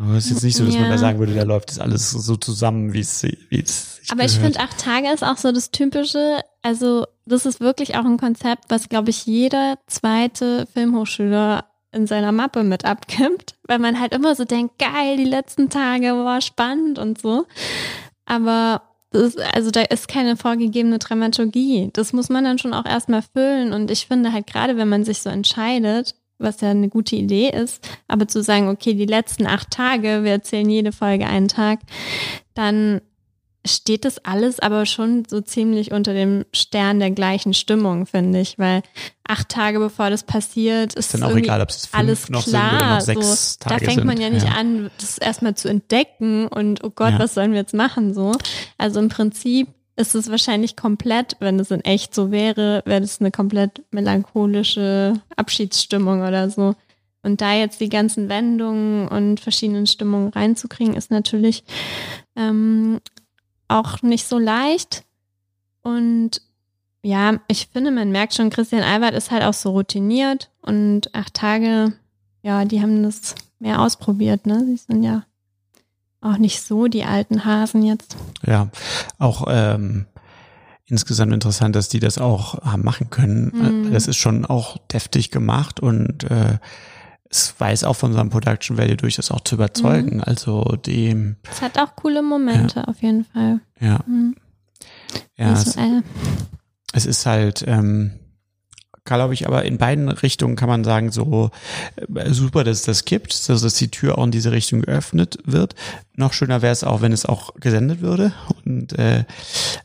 [0.00, 0.90] Also es ist jetzt nicht so, dass man Ja.
[0.90, 4.24] da sagen würde, da läuft das alles so zusammen, wie es, wie es sich Aber
[4.24, 6.40] ich finde, acht Tage ist auch so das Typische.
[6.62, 12.32] Also, das ist wirklich auch ein Konzept, was, glaube ich, jeder zweite Filmhochschüler in seiner
[12.32, 16.98] Mappe mit abgibt, weil man halt immer so denkt, geil, die letzten Tage war spannend
[16.98, 17.46] und so.
[18.24, 21.90] Aber das also da ist keine vorgegebene Dramaturgie.
[21.92, 23.72] Das muss man dann schon auch erstmal füllen.
[23.72, 27.50] Und ich finde halt gerade, wenn man sich so entscheidet, was ja eine gute Idee
[27.50, 31.80] ist, aber zu sagen, okay, die letzten acht Tage, wir erzählen jede Folge einen Tag,
[32.54, 33.00] dann
[33.64, 38.58] steht das alles aber schon so ziemlich unter dem Stern der gleichen Stimmung, finde ich,
[38.58, 38.82] weil
[39.26, 42.52] acht Tage bevor das passiert, ist, dann auch egal, ob es fünf alles noch sind
[42.52, 42.76] klar.
[42.76, 44.54] oder noch sechs so, da Tage fängt man sind, ja nicht ja.
[44.54, 47.18] an, das erstmal zu entdecken und oh Gott, Ja.
[47.20, 48.32] was sollen wir jetzt machen so.
[48.78, 53.20] Also im Prinzip ist es wahrscheinlich komplett, wenn es in echt so wäre, wäre das
[53.20, 56.74] eine komplett melancholische Abschiedsstimmung oder so.
[57.22, 61.62] Und da jetzt die ganzen Wendungen und verschiedenen Stimmungen reinzukriegen, ist natürlich
[62.34, 63.00] ähm,
[63.78, 65.04] auch nicht so leicht.
[65.82, 66.42] Und
[67.02, 71.34] ja, ich finde, man merkt schon, Christian Albert ist halt auch so routiniert und acht
[71.34, 71.92] Tage,
[72.42, 74.64] ja, die haben das mehr ausprobiert, ne?
[74.66, 75.24] Sie sind ja
[76.20, 78.16] auch nicht so die alten Hasen jetzt.
[78.46, 78.68] Ja,
[79.18, 80.06] auch ähm,
[80.86, 83.86] insgesamt interessant, dass die das auch haben machen können.
[83.86, 83.92] Mhm.
[83.92, 86.58] Das ist schon auch deftig gemacht und äh,
[87.32, 90.16] es weiß auch von seinem Production Value durchaus auch zu überzeugen.
[90.16, 90.24] Mhm.
[90.24, 93.60] Also dem, Es hat auch coole Momente auf jeden Fall.
[93.80, 94.36] ja, Mhm.
[95.38, 96.02] ja, es, Visuell.
[96.92, 98.12] es ist halt, ähm,
[99.04, 101.50] glaube ich, aber in beiden Richtungen kann man sagen, so
[102.14, 105.38] äh, super, dass es das gibt, also dass die Tür auch in diese Richtung geöffnet
[105.44, 105.74] wird.
[106.14, 108.32] Noch schöner wäre es auch, wenn es auch gesendet würde
[108.64, 109.24] und äh,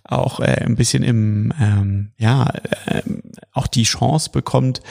[0.03, 2.51] auch äh, ein bisschen im, ähm, ja,
[2.87, 4.81] ähm, auch die Chance bekommt,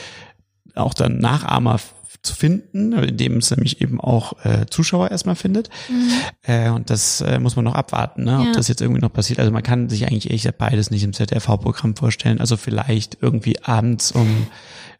[0.75, 1.79] auch dann Nachahmer
[2.21, 5.69] zu finden, indem es nämlich eben auch äh, Zuschauer erstmal findet.
[5.89, 6.09] Mhm.
[6.43, 8.39] Äh, und das äh, muss man noch abwarten, ne?
[8.39, 8.51] ob Ja.
[8.53, 9.39] das jetzt irgendwie noch passiert.
[9.39, 12.39] Also man kann sich eigentlich ehrlich gesagt beides nicht im ZDV-Programm vorstellen.
[12.39, 14.47] Also vielleicht irgendwie abends um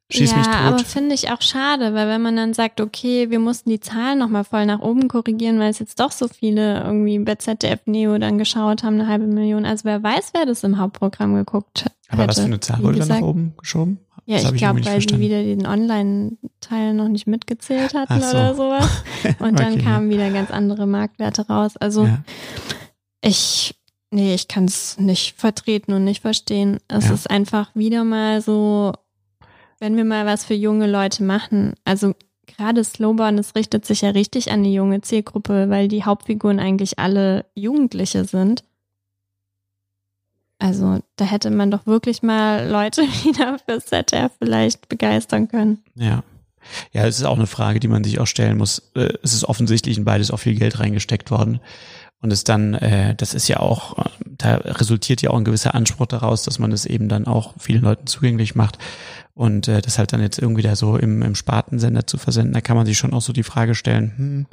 [0.10, 0.56] Schieß ja, mich tot.
[0.56, 4.20] aber finde ich auch schade, weil wenn man dann sagt, okay, wir mussten die Zahlen
[4.20, 8.18] nochmal voll nach oben korrigieren, weil es jetzt doch so viele irgendwie bei ZDF Neo
[8.18, 9.66] dann geschaut haben, eine halbe Million.
[9.66, 11.92] Also wer weiß, wer das im Hauptprogramm geguckt hätte.
[12.10, 14.00] aber was für eine Zahl wurde da nach oben geschoben?
[14.26, 15.22] Ja, Das ich glaube, weil die verstanden.
[15.24, 18.30] wieder den Online-Teil noch nicht mitgezählt hatten so.
[18.30, 19.04] oder sowas.
[19.40, 19.84] Und dann Okay.
[19.84, 21.76] kamen wieder ganz andere Marktwerte raus.
[21.78, 22.20] Also Ja.
[23.22, 23.76] ich,
[24.12, 26.80] nee, ich kann es nicht vertreten und nicht verstehen.
[26.88, 27.14] Es Ja.
[27.14, 28.94] ist einfach wieder mal so,
[29.80, 31.74] wenn wir mal was für junge Leute machen.
[31.86, 32.14] Also
[32.46, 37.00] gerade Slowburn, das richtet sich ja richtig an die junge Zielgruppe, weil die Hauptfiguren eigentlich
[37.00, 38.64] alle Jugendliche sind.
[40.60, 45.84] Also da hätte man doch wirklich mal Leute wieder für ZDF vielleicht begeistern können.
[45.96, 46.24] Ja.
[46.92, 48.92] Ja, es ist auch eine Frage, die man sich auch stellen muss.
[48.94, 51.62] Äh, Es ist offensichtlich in beides auch viel Geld reingesteckt worden.
[52.20, 55.76] Und es dann, äh, das ist ja auch, äh, da resultiert ja auch ein gewisser
[55.76, 58.80] Anspruch daraus, dass man es eben dann auch vielen Leuten zugänglich macht.
[59.38, 62.62] Und äh, das halt dann jetzt irgendwie da so im, im Spartensender zu versenden, da
[62.62, 64.46] kann man sich schon auch so die Frage stellen, hm,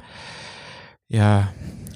[1.09, 1.49] ja,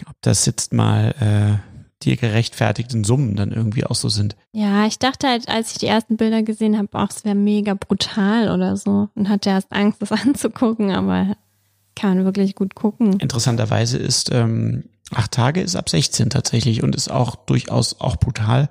[0.09, 1.68] ob das jetzt mal äh,
[2.03, 4.37] die gerechtfertigten Summen dann irgendwie auch so sind.
[4.53, 7.74] Ja, ich dachte halt, als ich die ersten Bilder gesehen habe, auch es wäre mega
[7.74, 9.11] brutal oder so.
[9.14, 11.37] Und hatte erst Angst, das anzugucken, aber
[11.94, 13.20] kann man wirklich gut gucken.
[13.20, 18.68] Interessanterweise ist ähm, acht Tage ist ab 16 tatsächlich und ist auch durchaus auch brutal.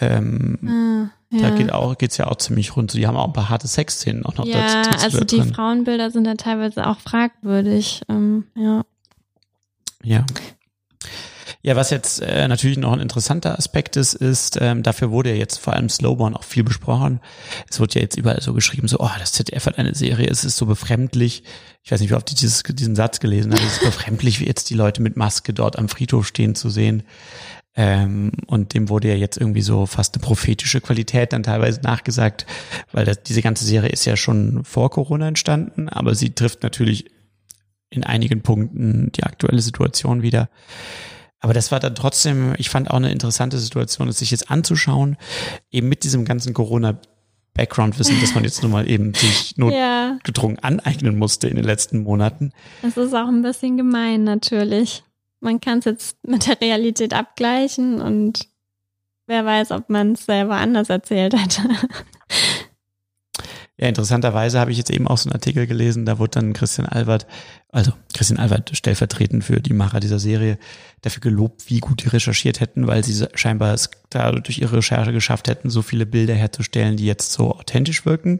[0.00, 1.54] Ähm, Ah, Da ja.
[1.56, 2.92] geht auch geht's ja auch ziemlich rund.
[2.94, 5.04] Die haben auch ein paar harte Sexszenen auch noch Ja, dazu.
[5.04, 8.02] also die Frauenbilder sind da teilweise auch fragwürdig.
[8.08, 8.84] Ähm, ja.
[10.02, 10.24] Ja.
[11.62, 15.36] Ja, was jetzt äh, natürlich noch ein interessanter Aspekt ist, ist, ähm, dafür wurde ja
[15.36, 17.20] jetzt vor allem Slowborn auch viel besprochen.
[17.70, 20.44] Es wird ja jetzt überall so geschrieben, so, oh, das ZDF hat eine Serie, es
[20.44, 21.42] ist so befremdlich.
[21.84, 23.62] Ich weiß nicht, wie oft ich dieses, diesen Satz gelesen habe.
[23.62, 27.02] Es ist befremdlich, wie jetzt die Leute mit Maske dort am Friedhof stehen zu sehen.
[27.76, 32.46] Ähm, und dem wurde ja jetzt irgendwie so fast eine prophetische Qualität dann teilweise nachgesagt,
[32.92, 37.10] weil das, diese ganze Serie ist ja schon vor Corona entstanden, aber sie trifft natürlich
[37.90, 40.48] in einigen Punkten die aktuelle Situation wieder.
[41.40, 45.18] Aber das war dann trotzdem, ich fand auch eine interessante Situation, es sich jetzt anzuschauen,
[45.70, 46.98] eben mit diesem ganzen Corona
[47.54, 50.12] Background-Wissen, dass man jetzt nun mal eben sich Ja.
[50.12, 52.52] notgedrungen aneignen musste in den letzten Monaten.
[52.82, 55.02] Das ist auch ein bisschen gemein natürlich.
[55.40, 58.48] Man kann es jetzt mit der Realität abgleichen und
[59.26, 61.62] wer weiß, ob man es selber anders erzählt hätte.
[63.76, 66.86] Ja, interessanterweise habe ich jetzt eben auch so einen Artikel gelesen, da wurde dann Christian
[66.86, 67.26] Albert,
[67.72, 70.58] also Christian Albert stellvertretend für die Macher dieser Serie,
[71.02, 75.12] dafür gelobt, wie gut die recherchiert hätten, weil sie scheinbar es da durch ihre Recherche
[75.12, 78.38] geschafft hätten, so viele Bilder herzustellen, die jetzt so authentisch wirken.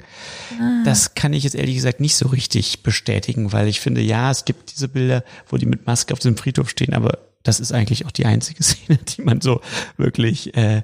[0.61, 0.83] Ah.
[0.85, 4.45] Das kann ich jetzt ehrlich gesagt nicht so richtig bestätigen, weil ich finde, ja, es
[4.45, 8.07] gibt diese Bilder, wo die mit Maske auf dem Friedhof stehen, aber das ist eigentlich
[8.07, 9.61] auch die einzige Szene, die man so
[9.97, 10.83] wirklich äh,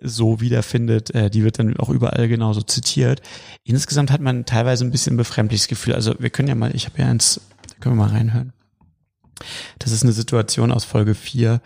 [0.00, 1.14] so wiederfindet.
[1.14, 3.22] Äh, die wird dann auch überall genauso zitiert.
[3.64, 5.94] Insgesamt hat man teilweise ein bisschen befremdliches Gefühl.
[5.94, 8.52] Also wir können ja mal, ich habe ja eins, da können wir mal reinhören.
[9.78, 11.60] Das ist eine Situation aus Folge 4.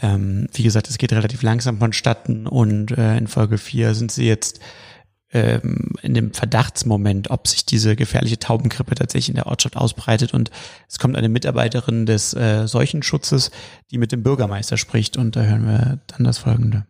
[0.00, 4.26] Ähm, wie gesagt, es geht relativ langsam vonstatten und äh, in Folge 4 sind sie
[4.26, 4.60] jetzt
[5.32, 10.32] ähm, in dem Verdachtsmoment, ob sich diese gefährliche Taubengrippe tatsächlich in der Ortschaft ausbreitet.
[10.32, 10.50] Und
[10.88, 13.50] es kommt eine Mitarbeiterin des äh, Seuchenschutzes,
[13.90, 15.16] die mit dem Bürgermeister spricht.
[15.16, 16.86] Und da hören wir dann das Folgende.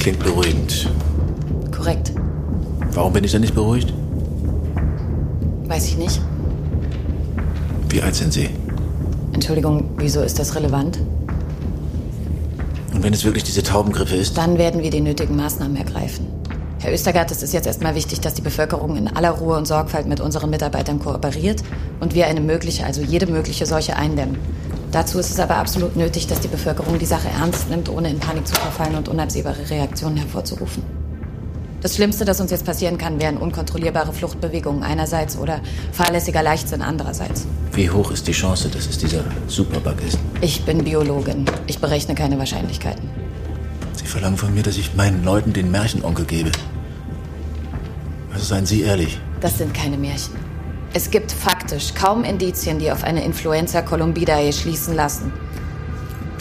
[0.00, 0.90] Klingt beruhigend.
[1.70, 2.12] Korrekt.
[2.92, 3.92] Warum bin ich denn nicht beruhigt?
[5.66, 6.22] Weiß ich nicht.
[7.90, 8.48] Wie alt sind Sie?
[9.34, 10.98] Entschuldigung, wieso ist das relevant?
[12.94, 14.38] Und wenn es wirklich diese Taubengrippe ist?
[14.38, 16.26] Dann werden wir die nötigen Maßnahmen ergreifen.
[16.82, 20.06] Herr Östergaard, es ist jetzt erstmal wichtig, dass die Bevölkerung in aller Ruhe und Sorgfalt
[20.06, 21.62] mit unseren Mitarbeitern kooperiert
[22.00, 24.38] und wir eine mögliche, also jede mögliche Seuche eindämmen.
[24.90, 28.18] Dazu ist es aber absolut nötig, dass die Bevölkerung die Sache ernst nimmt, ohne in
[28.18, 30.82] Panik zu verfallen und unabsehbare Reaktionen hervorzurufen.
[31.82, 35.60] Das Schlimmste, das uns jetzt passieren kann, wären unkontrollierbare Fluchtbewegungen einerseits oder
[35.92, 37.46] fahrlässiger Leichtsinn andererseits.
[37.72, 40.18] Wie hoch ist die Chance, dass es dieser Superbug ist?
[40.40, 41.44] Ich bin Biologin.
[41.66, 43.29] Ich berechne keine Wahrscheinlichkeiten.
[43.94, 46.50] Sie verlangen von mir, dass ich meinen Leuten den Märchenonkel gebe.
[48.32, 49.20] Also seien Sie ehrlich.
[49.40, 50.34] Das sind keine Märchen.
[50.92, 55.32] Es gibt faktisch kaum Indizien, die auf eine Influenza Columbidae schließen lassen.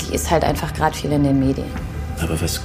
[0.01, 1.67] Die ist halt einfach gerade viel in den Medien.
[2.19, 2.61] Aber was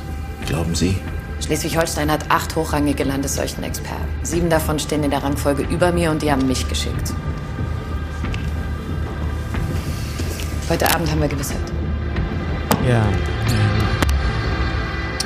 [0.47, 0.97] glauben Sie?
[1.45, 4.07] Schleswig-Holstein hat acht hochrangige Landesseuchenexperten.
[4.23, 7.13] Sieben davon stehen in der Rangfolge über mir und die haben mich geschickt.
[10.71, 11.59] Heute Abend haben wir Gewissheit.
[12.89, 13.05] Ja.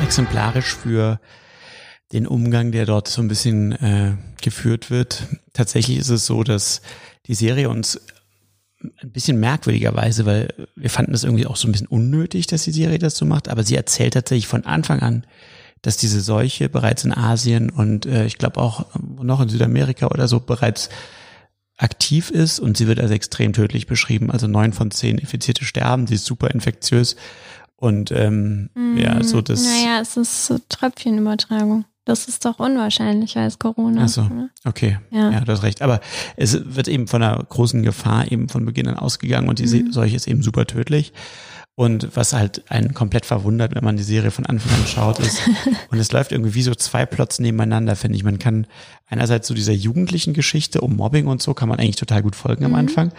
[0.03, 1.21] Exemplarisch für
[2.13, 5.27] den Umgang, der dort so ein bisschen äh, geführt wird.
[5.53, 6.81] Tatsächlich ist es so, dass
[7.27, 8.01] die Serie uns
[8.81, 12.73] ein bisschen merkwürdigerweise, weil wir fanden es irgendwie auch so ein bisschen unnötig, dass die
[12.73, 15.27] Serie das so macht, aber sie erzählt tatsächlich von Anfang an,
[15.83, 18.87] dass diese Seuche bereits in Asien und äh, ich glaube auch
[19.23, 20.89] noch in Südamerika oder so bereits
[21.77, 24.31] aktiv ist und sie wird als extrem tödlich beschrieben.
[24.31, 27.17] Also neun von zehn Infizierte sterben, sie ist super infektiös
[27.81, 29.63] und ähm, ja, so das.
[29.65, 31.85] Naja, es ist so Tröpfchenübertragung.
[32.05, 34.05] Das ist doch unwahrscheinlicher als Corona.
[34.05, 34.49] Ach so, oder?
[34.65, 34.99] okay.
[35.11, 35.31] Ja.
[35.31, 35.41] Ja.
[35.41, 35.83] du hast recht.
[35.83, 36.01] Aber
[36.37, 39.93] es wird eben von einer großen Gefahr eben von Beginn an ausgegangen und die Mhm.
[39.93, 41.13] Seuche ist eben super tödlich.
[41.75, 45.41] Und was halt einen komplett verwundert, wenn man die Serie von Anfang an schaut, ist,
[45.91, 48.25] und es läuft irgendwie wie so zwei Plots nebeneinander, finde ich.
[48.25, 48.67] Man kann
[49.07, 52.65] einerseits so dieser jugendlichen Geschichte um Mobbing und so kann man eigentlich total gut folgen
[52.65, 52.79] am Mhm.
[52.79, 53.13] Anfang.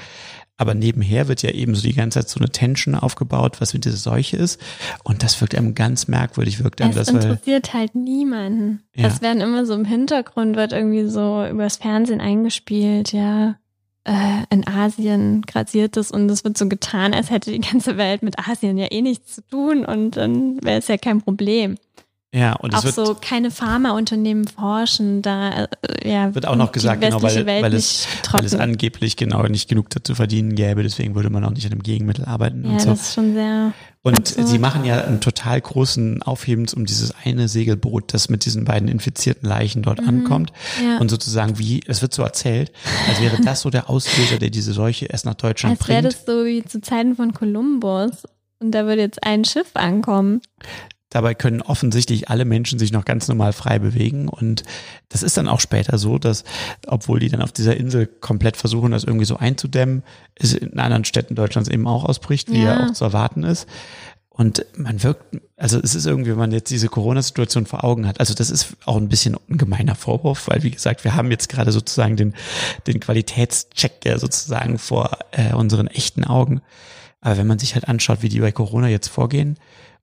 [0.59, 3.85] Aber nebenher wird ja eben so die ganze Zeit so eine Tension aufgebaut, was mit
[3.85, 4.59] dieser Seuche ist.
[5.05, 8.83] Und das wirkt einem ganz merkwürdig, wirkt einem Es das, weil, interessiert halt niemanden.
[8.93, 9.03] Ja.
[9.03, 13.55] Das werden immer so im Hintergrund, wird irgendwie so übers Fernsehen eingespielt, ja.
[14.03, 18.21] Äh, in Asien grasiert es und es wird so getan, als hätte die ganze Welt
[18.21, 21.77] mit Asien ja eh nichts zu tun und dann wäre es ja kein Problem.
[22.33, 25.67] Ja, und auch so keine Pharmaunternehmen forschen, da äh,
[26.11, 29.89] ja, wird auch noch gesagt, genau, weil, weil, es, weil es angeblich genau nicht genug
[29.89, 32.89] dazu verdienen gäbe, deswegen würde man auch nicht an einem Gegenmittel arbeiten Ja, und so.
[32.91, 33.73] das ist schon sehr.
[34.01, 34.47] Und absurd.
[34.47, 38.87] sie machen ja einen total großen Aufhebens um dieses eine Segelboot, das mit diesen beiden
[38.89, 40.07] infizierten Leichen dort Mhm.
[40.07, 40.53] ankommt.
[40.83, 40.99] Ja.
[40.99, 42.71] Und sozusagen wie, es wird so erzählt,
[43.09, 46.13] als wäre das so der Auslöser, der diese Seuche erst nach Deutschland Als wäre bringt.
[46.13, 48.11] das so wie zu Zeiten von Kolumbus
[48.59, 50.41] und da würde jetzt ein Schiff ankommen.
[51.09, 54.29] Dabei können offensichtlich alle Menschen sich noch ganz normal frei bewegen.
[54.29, 54.63] Und
[55.09, 56.43] das ist dann auch später so, dass,
[56.85, 60.03] obwohl die dann auf dieser Insel komplett versuchen, das irgendwie so einzudämmen,
[60.35, 62.87] es in anderen Städten Deutschlands eben auch ausbricht, wie ja Ja.
[62.87, 63.67] auch zu erwarten ist.
[64.29, 68.21] Und man wirkt, also es ist irgendwie, wenn man jetzt diese Corona-Situation vor Augen hat,
[68.21, 71.49] also das ist auch ein bisschen ein gemeiner Vorwurf, weil wie gesagt, wir haben jetzt
[71.49, 72.33] gerade sozusagen den,
[72.87, 76.61] den Qualitätscheck ja sozusagen vor äh, unseren echten Augen.
[77.19, 79.57] Aber wenn man sich halt anschaut, wie die bei Corona jetzt vorgehen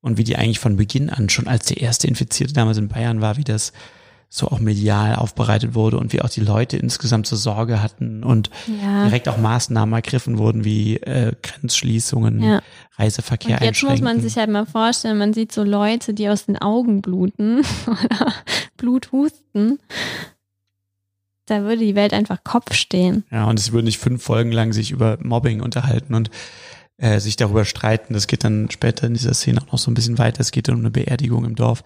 [0.07, 3.21] und wie die eigentlich von Beginn an, schon als der erste Infizierte damals in Bayern
[3.21, 3.73] war, wie das
[4.29, 8.51] so auch medial aufbereitet wurde und wie auch die Leute insgesamt so Sorge hatten und
[8.83, 9.05] Ja.
[9.05, 12.63] direkt auch Maßnahmen ergriffen wurden, wie äh, Grenzschließungen, Ja.
[12.99, 16.47] Reiseverkehr Und jetzt muss man sich halt mal vorstellen, man sieht so Leute, die aus
[16.47, 18.33] den Augen bluten oder
[18.77, 19.79] Blut husten.
[21.47, 23.25] Da würde die Welt einfach Kopf stehen.
[23.31, 26.31] Ja, und es würden nicht fünf Folgen lang sich über Mobbing unterhalten und
[26.99, 28.15] äh, sich darüber streiten.
[28.15, 30.41] Das geht dann später in dieser Szene auch noch so ein bisschen weiter.
[30.41, 31.85] Es geht dann um eine Beerdigung im Dorf,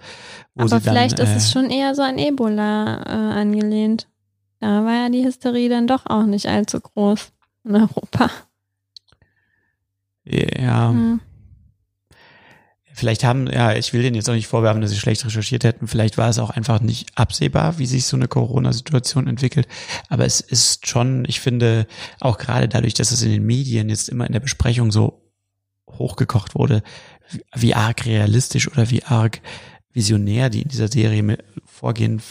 [0.55, 4.09] wo Aber sie dann, vielleicht ist äh, es schon eher so an Ebola äh, angelehnt.
[4.61, 7.33] Da war ja die Hysterie dann doch auch nicht allzu groß
[7.65, 8.31] in Europa.
[10.25, 11.21] Ja, Hm.
[13.01, 15.89] Vielleicht haben, ja, ich will denen jetzt auch nicht vorwerfen, dass sie schlecht recherchiert hätten.
[15.89, 19.67] Vielleicht war es auch einfach nicht absehbar, wie sich so eine Corona-Situation entwickelt.
[20.09, 21.87] Aber es ist schon, ich finde,
[22.21, 25.23] auch gerade dadurch, dass es in den Medien jetzt immer in der Besprechung so
[25.91, 26.83] hochgekocht wurde,
[27.55, 29.41] wie- arg realistisch oder wie arg
[29.93, 32.23] visionär die in dieser Serie vorgehen,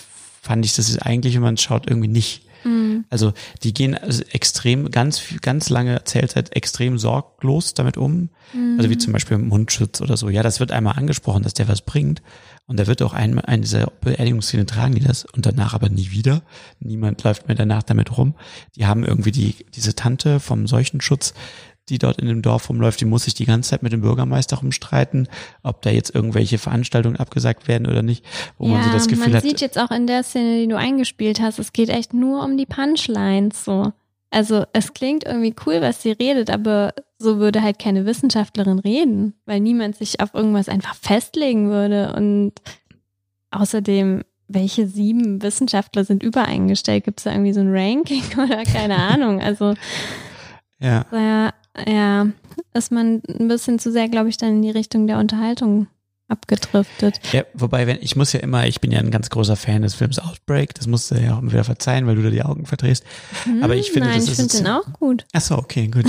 [0.41, 2.45] fand ich, das ist eigentlich, wenn man es schaut, irgendwie nicht.
[2.63, 3.05] Mhm.
[3.09, 8.29] Also die gehen also extrem, ganz, ganz lange Erzählzeit extrem sorglos damit um.
[8.77, 8.99] Also wie Mhm.
[8.99, 10.29] zum Beispiel Mundschutz oder so.
[10.29, 12.21] Ja, das wird einmal angesprochen, dass der was bringt.
[12.65, 16.11] Und da wird auch einmal in dieser Beerdigungsszene tragen die das und danach aber nie
[16.11, 16.43] wieder.
[16.79, 18.35] Niemand läuft mehr danach damit rum.
[18.75, 21.33] Die haben irgendwie die, diese Tante vom Seuchenschutz,
[21.89, 24.57] die dort in dem Dorf rumläuft, die muss sich die ganze Zeit mit dem Bürgermeister
[24.57, 25.27] rumstreiten,
[25.63, 28.25] ob da jetzt irgendwelche Veranstaltungen abgesagt werden oder nicht,
[28.57, 30.77] wo man so das Gefühl man hat, sieht jetzt auch in der Szene, die du
[30.77, 33.91] eingespielt hast, es geht echt nur um die Punchlines so.
[34.31, 39.33] Also es klingt irgendwie cool, was sie redet, aber so würde halt keine Wissenschaftlerin reden,
[39.45, 42.13] weil niemand sich auf irgendwas einfach festlegen würde.
[42.15, 42.53] Und
[43.49, 47.05] außerdem, welche sieben Wissenschaftler sind übereingestellt?
[47.05, 49.41] Gibt es da irgendwie so ein Ranking oder keine Ahnung?
[49.41, 49.73] Also
[50.79, 51.05] ja.
[51.11, 51.53] ja,
[51.87, 52.27] ja,
[52.73, 55.87] ist man ein bisschen zu sehr, glaube ich, dann in die Richtung der Unterhaltung
[56.27, 57.19] abgedriftet.
[57.31, 59.95] Ja, wobei, wenn, ich muss ja immer, ich bin ja ein ganz großer Fan des
[59.95, 62.65] Films Outbreak, das musst du ja auch immer wieder verzeihen, weil du da die Augen
[62.65, 63.03] verdrehst.
[63.61, 65.25] Aber ich finde, Hm, Nein, das ich finde den auch gut.
[65.33, 66.05] Ach so, okay, gut.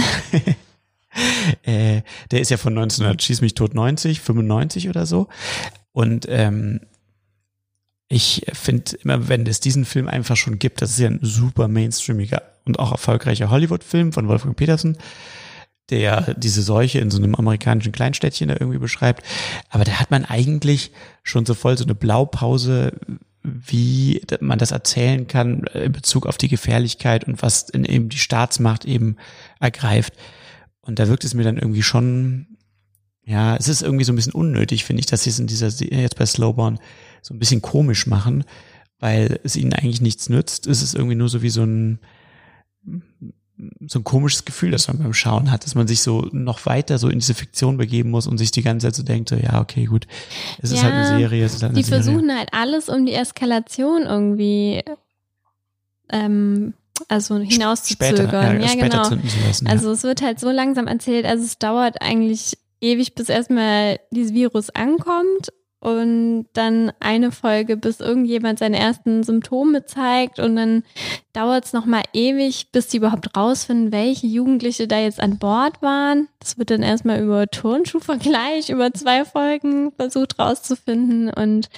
[1.62, 5.28] äh, der ist ja von 1900, schieß mich tot 90, 95 oder so.
[5.92, 6.80] Und ähm,
[8.08, 11.68] ich finde immer, wenn es diesen Film einfach schon gibt, das ist ja ein super
[11.68, 14.98] mainstreamiger und auch erfolgreicher Hollywood-Film von Wolfgang Petersen,
[15.90, 19.24] der diese Seuche in so einem amerikanischen Kleinstädtchen da irgendwie beschreibt.
[19.68, 22.92] Aber da hat man eigentlich schon so voll so eine Blaupause,
[23.42, 28.08] wie man das erzählen kann äh, in Bezug auf die Gefährlichkeit und was in eben
[28.08, 29.16] die Staatsmacht eben
[29.60, 30.14] ergreift.
[30.82, 32.58] Und da wirkt es mir dann irgendwie schon,
[33.24, 35.70] ja, es ist irgendwie so ein bisschen unnötig, finde ich, dass sie es in dieser,
[35.70, 36.78] Se- jetzt bei Slowborn
[37.22, 38.44] so ein bisschen komisch machen,
[38.98, 40.66] weil es ihnen eigentlich nichts nützt.
[40.66, 42.00] Es ist irgendwie nur so wie so ein,
[43.86, 46.98] so ein komisches Gefühl, das man beim Schauen hat, dass man sich so noch weiter
[46.98, 49.60] so in diese Fiktion begeben muss und sich die ganze Zeit so denkt, so, ja,
[49.60, 50.06] okay, gut,
[50.60, 52.02] es ist halt eine Serie, es ist halt eine die Serie.
[52.02, 54.82] versuchen halt alles, um die Eskalation irgendwie
[56.10, 56.74] ähm,
[57.08, 58.60] also hinauszuzögern.
[58.60, 59.08] Ja, ja, genau.
[59.46, 59.72] lassen, ja.
[59.72, 64.32] Also es wird halt so langsam erzählt, also es dauert eigentlich ewig, bis erstmal dieses
[64.32, 70.38] Virus ankommt und dann eine Folge, bis irgendjemand seine ersten Symptome zeigt.
[70.38, 70.82] Und dann
[71.32, 76.28] dauert es nochmal ewig, bis die überhaupt rausfinden, welche Jugendliche da jetzt an Bord waren.
[76.38, 81.30] Das wird dann erstmal über Turnschuhvergleich über zwei Folgen versucht rauszufinden.
[81.32, 81.70] Und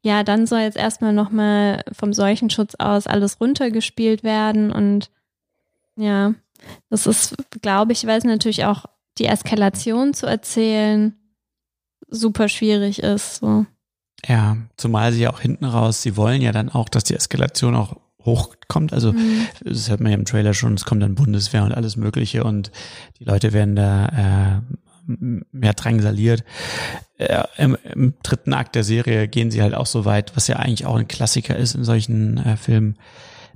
[0.00, 4.72] ja, dann soll jetzt erstmal nochmal vom Seuchenschutz aus alles runtergespielt werden.
[4.72, 5.10] Und
[5.96, 6.32] ja,
[6.88, 8.86] Das ist, glaube ich, weil es natürlich auch
[9.18, 11.18] die Eskalation zu erzählen
[12.12, 13.36] super schwierig ist.
[13.36, 13.66] So.
[14.26, 17.74] Ja, zumal sie ja auch hinten raus, sie wollen ja dann auch, dass die Eskalation
[17.74, 18.92] auch hochkommt.
[18.92, 19.46] Also mhm.
[19.64, 22.70] das hört man ja im Trailer schon, es kommt dann Bundeswehr und alles Mögliche und
[23.18, 24.60] die Leute werden da äh,
[25.50, 26.44] mehr drangsaliert.
[27.18, 30.56] Äh, im, im, dritten Akt der Serie gehen sie halt auch so weit, was ja
[30.56, 32.96] eigentlich auch ein Klassiker ist in solchen äh, Filmen,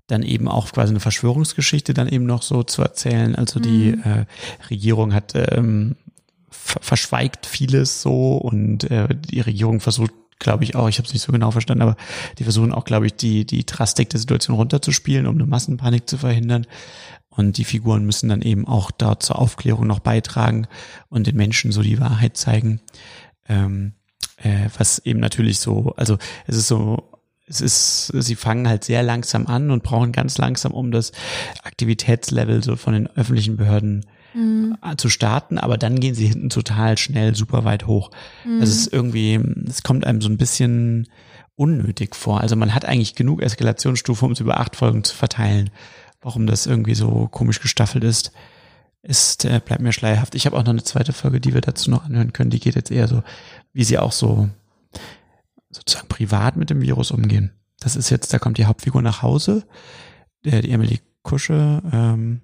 [0.09, 3.35] dann eben auch quasi eine Verschwörungsgeschichte dann eben noch so zu erzählen.
[3.37, 4.03] Also die mhm.
[4.03, 4.27] äh,
[4.71, 5.97] Regierung hat ähm,
[6.51, 11.23] verschweigt vieles so und äh, die Regierung versucht glaube ich auch, ich habe es nicht
[11.23, 11.97] so genau verstanden, aber
[12.39, 16.19] die versuchen auch, glaube ich, die, die Drastik der Situation runterzuspielen, um eine Massenpanik zu
[16.19, 16.67] verhindern.
[17.31, 20.67] Und die Figuren müssen dann eben auch da zur Aufklärung noch beitragen
[21.09, 22.81] und den Menschen so die Wahrheit zeigen.
[23.49, 23.93] Ähm,
[24.39, 27.11] äh, was eben natürlich so, also es ist so,
[27.47, 31.13] es ist, sie fangen halt sehr langsam an und brauchen ganz langsam, um das
[31.63, 34.05] Aktivitätslevel so von den öffentlichen Behörden
[34.35, 34.77] mhm.
[34.97, 38.11] zu starten, aber dann gehen sie hinten total schnell super weit hoch.
[38.45, 38.61] Mhm.
[38.61, 41.09] Also es ist irgendwie, es kommt einem so ein bisschen
[41.57, 42.41] unnötig vor.
[42.41, 45.71] Also man hat eigentlich genug Eskalationsstufen, um es über acht Folgen zu verteilen.
[46.21, 48.33] Warum das irgendwie so komisch gestaffelt ist,
[49.03, 50.35] ist äh, bleibt mir schleierhaft.
[50.35, 52.51] Ich habe auch noch eine zweite Folge, die wir dazu noch anhören können.
[52.51, 53.23] Die geht jetzt eher so,
[53.73, 54.49] wie sie auch so
[55.71, 57.53] sozusagen privat mit dem Virus umgehen.
[57.81, 59.65] Das ist jetzt, da kommt die Hauptfigur nach Hause,
[60.45, 62.41] der, die Emily Kusche, ähm,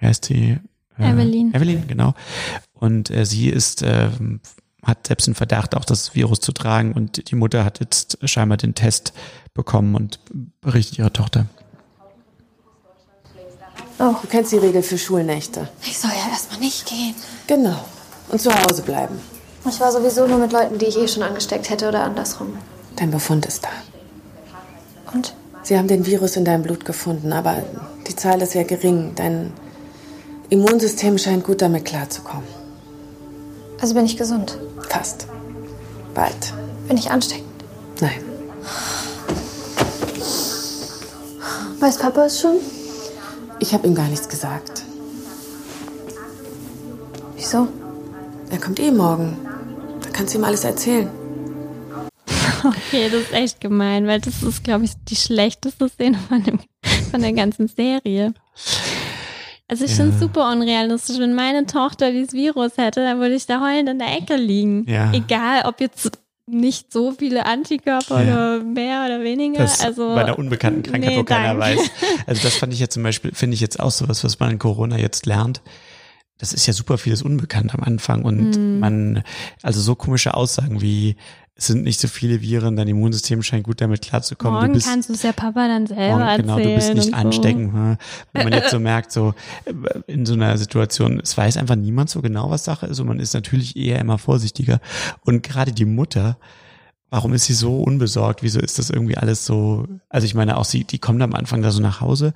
[0.00, 0.28] heißt
[0.98, 1.02] die?
[1.02, 1.54] Äh, Evelyn.
[1.54, 2.14] Evelyn, genau.
[2.74, 4.10] Und äh, sie ist, äh,
[4.82, 6.92] hat selbst einen Verdacht, auch das Virus zu tragen.
[6.92, 9.12] Und die Mutter hat jetzt scheinbar den Test
[9.54, 10.20] bekommen und
[10.60, 11.46] berichtet ihrer Tochter.
[13.98, 15.68] Oh, du kennst die Regel für Schulnächte.
[15.82, 17.14] Ich soll ja erstmal nicht gehen.
[17.46, 17.84] Genau.
[18.28, 19.18] Und zu Hause bleiben.
[19.68, 22.58] Ich war sowieso nur mit Leuten, die ich eh schon angesteckt hätte oder andersrum.
[22.96, 23.70] Dein Befund ist da.
[25.12, 25.34] Und?
[25.62, 27.62] Sie haben den Virus in deinem Blut gefunden, aber
[28.06, 29.12] die Zahl ist ja gering.
[29.14, 29.52] Dein
[30.54, 32.46] Immunsystem scheint gut damit klarzukommen.
[33.80, 34.56] Also bin ich gesund?
[34.88, 35.26] Fast.
[36.14, 36.54] Bald.
[36.86, 37.64] Bin ich ansteckend?
[38.00, 38.20] Nein.
[41.80, 42.58] Weiß Papa es schon?
[43.58, 44.84] Ich habe ihm gar nichts gesagt.
[47.34, 47.66] Wieso?
[48.50, 49.36] Er kommt eh morgen.
[50.02, 51.10] Da kannst du ihm alles erzählen.
[52.64, 56.60] Okay, das ist echt gemein, weil das ist, glaube ich, die schlechteste Szene von, dem,
[57.10, 58.32] von der ganzen Serie.
[59.68, 59.96] Also ich ja.
[59.96, 61.18] finde es super unrealistisch.
[61.18, 64.84] Wenn meine Tochter dieses Virus hätte, dann würde ich da heulend in der Ecke liegen.
[64.88, 65.12] Ja.
[65.12, 68.34] Egal, ob jetzt nicht so viele Antikörper ja.
[68.34, 69.58] oder mehr oder weniger.
[69.60, 71.80] Das also bei einer unbekannten Krankheit, nee, wo keiner weiß.
[72.26, 74.58] Also das fand ich jetzt zum Beispiel, finde ich jetzt auch sowas, was man in
[74.58, 75.62] Corona jetzt lernt.
[76.38, 78.78] Das ist ja super vieles unbekannt am Anfang und mm.
[78.80, 79.22] man,
[79.62, 81.16] also so komische Aussagen wie,
[81.56, 84.54] es sind nicht so viele Viren, dein Immunsystem scheint gut damit klarzukommen.
[84.54, 87.10] Morgen du bist, kannst du es ja Papa dann selber morgen, Genau, du bist nicht
[87.10, 87.12] so.
[87.12, 87.72] ansteckend.
[87.72, 87.96] So.
[88.32, 89.34] Wenn man jetzt so merkt, so
[90.08, 93.20] in so einer Situation, es weiß einfach niemand so genau, was Sache ist und man
[93.20, 94.80] ist natürlich eher immer vorsichtiger.
[95.20, 96.38] Und gerade die Mutter,
[97.10, 98.42] warum ist sie so unbesorgt?
[98.42, 99.86] Wieso ist das irgendwie alles so?
[100.08, 102.34] Also ich meine, auch sie, die kommt am Anfang da so nach Hause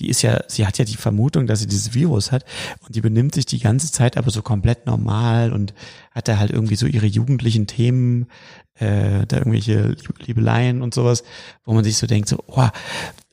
[0.00, 2.44] die ist ja, sie hat ja die Vermutung, dass sie dieses Virus hat
[2.86, 5.74] und die benimmt sich die ganze Zeit aber so komplett normal und
[6.10, 8.26] hat da halt irgendwie so ihre jugendlichen Themen,
[8.74, 11.24] äh, da irgendwelche Liebeleien und sowas,
[11.64, 12.68] wo man sich so denkt, so, oh,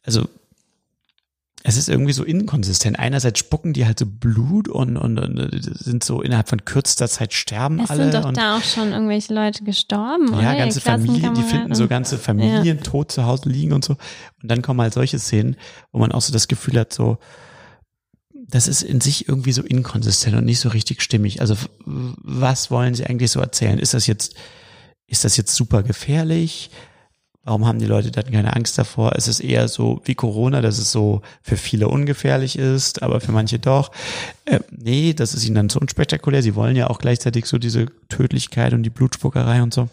[0.03, 0.27] also
[1.63, 2.97] es ist irgendwie so inkonsistent.
[2.97, 7.33] Einerseits spucken die halt so Blut und, und, und sind so innerhalb von kürzester Zeit
[7.33, 8.05] sterben es alle.
[8.05, 10.55] Es sind doch da auch schon irgendwelche Leute gestorben, Ja, oder?
[10.55, 12.83] ganze Familien, die finden so ganze Familien ja.
[12.83, 13.97] tot zu Hause liegen und so.
[14.41, 15.57] Und dann kommen halt solche Szenen,
[15.91, 17.17] wo man auch so das Gefühl hat, so,
[18.33, 21.41] das ist in sich irgendwie so inkonsistent und nicht so richtig stimmig.
[21.41, 21.55] Also
[21.85, 23.79] was wollen sie eigentlich so erzählen?
[23.79, 24.35] Ist das jetzt,
[25.07, 26.71] ist das jetzt super gefährlich?
[27.43, 29.13] Warum haben die Leute dann keine Angst davor?
[29.15, 33.31] Es ist eher so wie Corona, dass es so für viele ungefährlich ist, aber für
[33.31, 33.91] manche doch.
[34.45, 36.43] Äh, nee, das ist ihnen dann zu unspektakulär.
[36.43, 39.89] Sie wollen ja auch gleichzeitig so diese Tödlichkeit und die Blutspuckerei und so.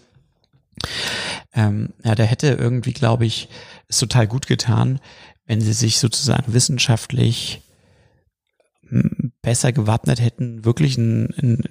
[1.55, 3.49] Ähm, ja, da hätte irgendwie, glaube ich,
[3.89, 5.01] es total gut getan,
[5.47, 7.63] wenn sie sich sozusagen wissenschaftlich
[8.89, 11.63] hm, besser gewappnet hätten, wirklich einen, einen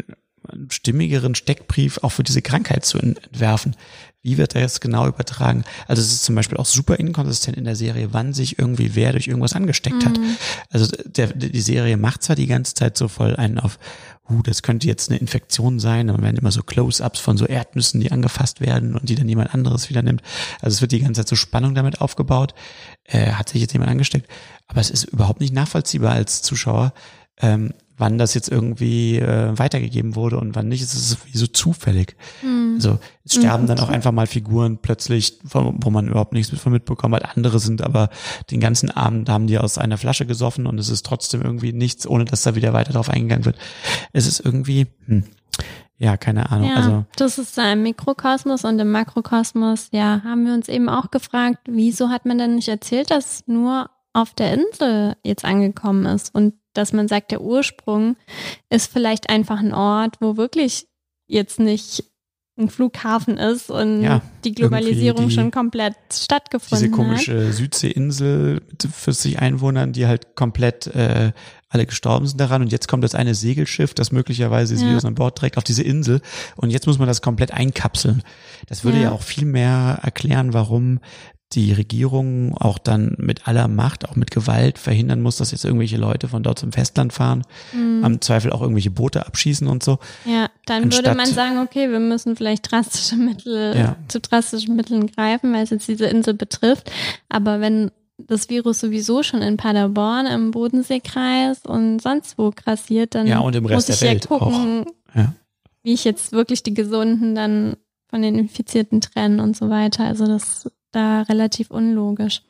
[0.70, 3.76] stimmigeren Steckbrief auch für diese Krankheit zu entwerfen.
[4.26, 5.64] Wie wird das genau übertragen?
[5.88, 9.12] Also es ist zum Beispiel auch super inkonsistent in der Serie, wann sich irgendwie wer
[9.12, 10.10] durch irgendwas angesteckt mhm.
[10.10, 10.20] hat.
[10.72, 13.78] Also der, die Serie macht zwar die ganze Zeit so voll einen auf,
[14.28, 18.02] uh, das könnte jetzt eine Infektion sein, dann werden immer so Close-ups von so Erdnüssen,
[18.02, 20.24] die angefasst werden und die dann jemand anderes wieder nimmt.
[20.60, 22.56] Also es wird die ganze Zeit so Spannung damit aufgebaut.
[23.04, 24.28] Äh, hat sich jetzt jemand angesteckt?
[24.66, 26.94] Aber es ist überhaupt nicht nachvollziehbar als Zuschauer,
[27.42, 30.82] ähm, wann das jetzt irgendwie äh, weitergegeben wurde und wann nicht.
[30.84, 32.16] Es ist so zufällig.
[32.44, 32.74] Mhm.
[32.76, 33.68] Also es sterben Mhm.
[33.68, 37.38] dann auch einfach mal Figuren plötzlich, wo wo man überhaupt nichts von mitbekommen hat.
[37.38, 38.10] Andere sind aber
[38.52, 42.06] den ganzen Abend haben die aus einer Flasche gesoffen und es ist trotzdem irgendwie nichts,
[42.06, 43.58] ohne dass da wieder weiter drauf eingegangen wird.
[44.12, 45.24] Es ist irgendwie, hm,
[45.98, 46.68] ja, keine Ahnung.
[46.70, 51.12] Ja, Also das ist ein Mikrokosmos und im Makrokosmos, ja, haben wir uns eben auch
[51.12, 56.36] gefragt, wieso hat man denn nicht erzählt, dass nur auf der Insel jetzt angekommen ist
[56.36, 58.16] und dass man sagt, der Ursprung
[58.70, 60.88] ist vielleicht einfach ein Ort, wo wirklich
[61.28, 62.04] jetzt nicht
[62.58, 67.06] ein Flughafen ist und Ja, die Globalisierung die- schon komplett stattgefunden diese hat.
[67.08, 71.34] komische Südseeinsel mit 40 Einwohnern, die halt komplett äh,
[71.68, 74.92] alle gestorben sind daran und jetzt kommt das eine Segelschiff, das möglicherweise dieses Ja.
[74.92, 76.22] Virus an Bord trägt, auf diese Insel
[76.56, 78.24] und jetzt muss man das komplett einkapseln.
[78.68, 79.12] Das würde ja, Ja.
[79.12, 81.00] auch viel mehr erklären, warum
[81.54, 85.96] die Regierung auch dann mit aller Macht, auch mit Gewalt verhindern muss, dass jetzt irgendwelche
[85.98, 88.04] Leute von dort zum Festland fahren, Mhm.
[88.04, 90.00] am Zweifel auch irgendwelche Boote abschießen und so.
[90.26, 93.96] Ja, dann würde Anstatt- man sagen, okay, wir müssen vielleicht drastische Mittel, Ja.
[94.08, 96.92] zu drastischen Mitteln greifen, weil es jetzt diese Insel betrifft.
[97.30, 103.28] Aber wenn das Virus sowieso schon in Paderborn, im Bodenseekreis und sonst wo grassiert, dann
[103.28, 105.16] Ja, und im Rest muss ich der ja Welt gucken, auch.
[105.16, 105.34] Ja.
[105.84, 107.76] wie ich jetzt wirklich die Gesunden dann
[108.10, 110.06] von den Infizierten trenne und so weiter.
[110.06, 112.42] Also das da relativ unlogisch.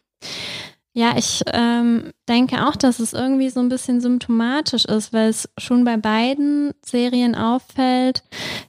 [0.97, 5.49] Ja, ich ähm, denke auch, dass es irgendwie so ein bisschen symptomatisch ist, weil es
[5.57, 8.23] schon bei beiden Serien auffällt,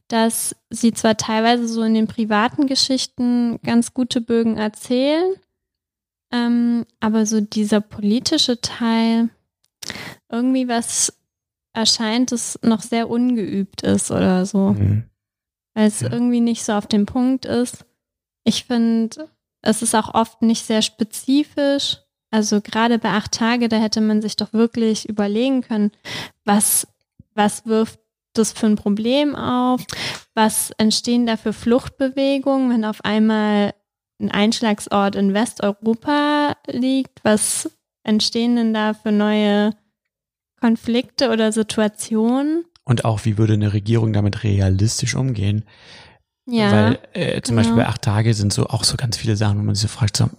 [0.08, 5.34] dass sie zwar teilweise so in den privaten Geschichten ganz gute Bögen erzählen,
[6.32, 9.28] ähm, aber so dieser politische Teil,
[10.28, 11.16] irgendwie was
[11.74, 15.04] erscheint, es noch sehr ungeübt ist oder so Mhm.
[15.74, 17.84] weil es irgendwie nicht so auf den Punkt ist.
[18.44, 19.28] Ich finde,
[19.66, 21.98] es ist auch oft nicht sehr spezifisch.
[22.30, 25.90] Also gerade bei acht Tage, da hätte man sich doch wirklich überlegen können,
[26.44, 26.86] was,
[27.34, 28.00] was wirft
[28.34, 29.84] das für ein Problem auf?
[30.34, 33.74] Was entstehen da für Fluchtbewegungen, wenn auf einmal
[34.20, 37.24] ein Einschlagsort in Westeuropa liegt?
[37.24, 37.70] Was
[38.02, 39.70] entstehen denn da für neue
[40.60, 42.64] Konflikte oder Situationen?
[42.84, 45.64] Und auch, wie würde eine Regierung damit realistisch umgehen?
[46.46, 47.68] Ja, Weil äh, zum genau.
[47.68, 49.88] Beispiel bei acht Tage sind so auch so ganz viele Sachen, wo man sich so
[49.88, 50.30] fragt, so,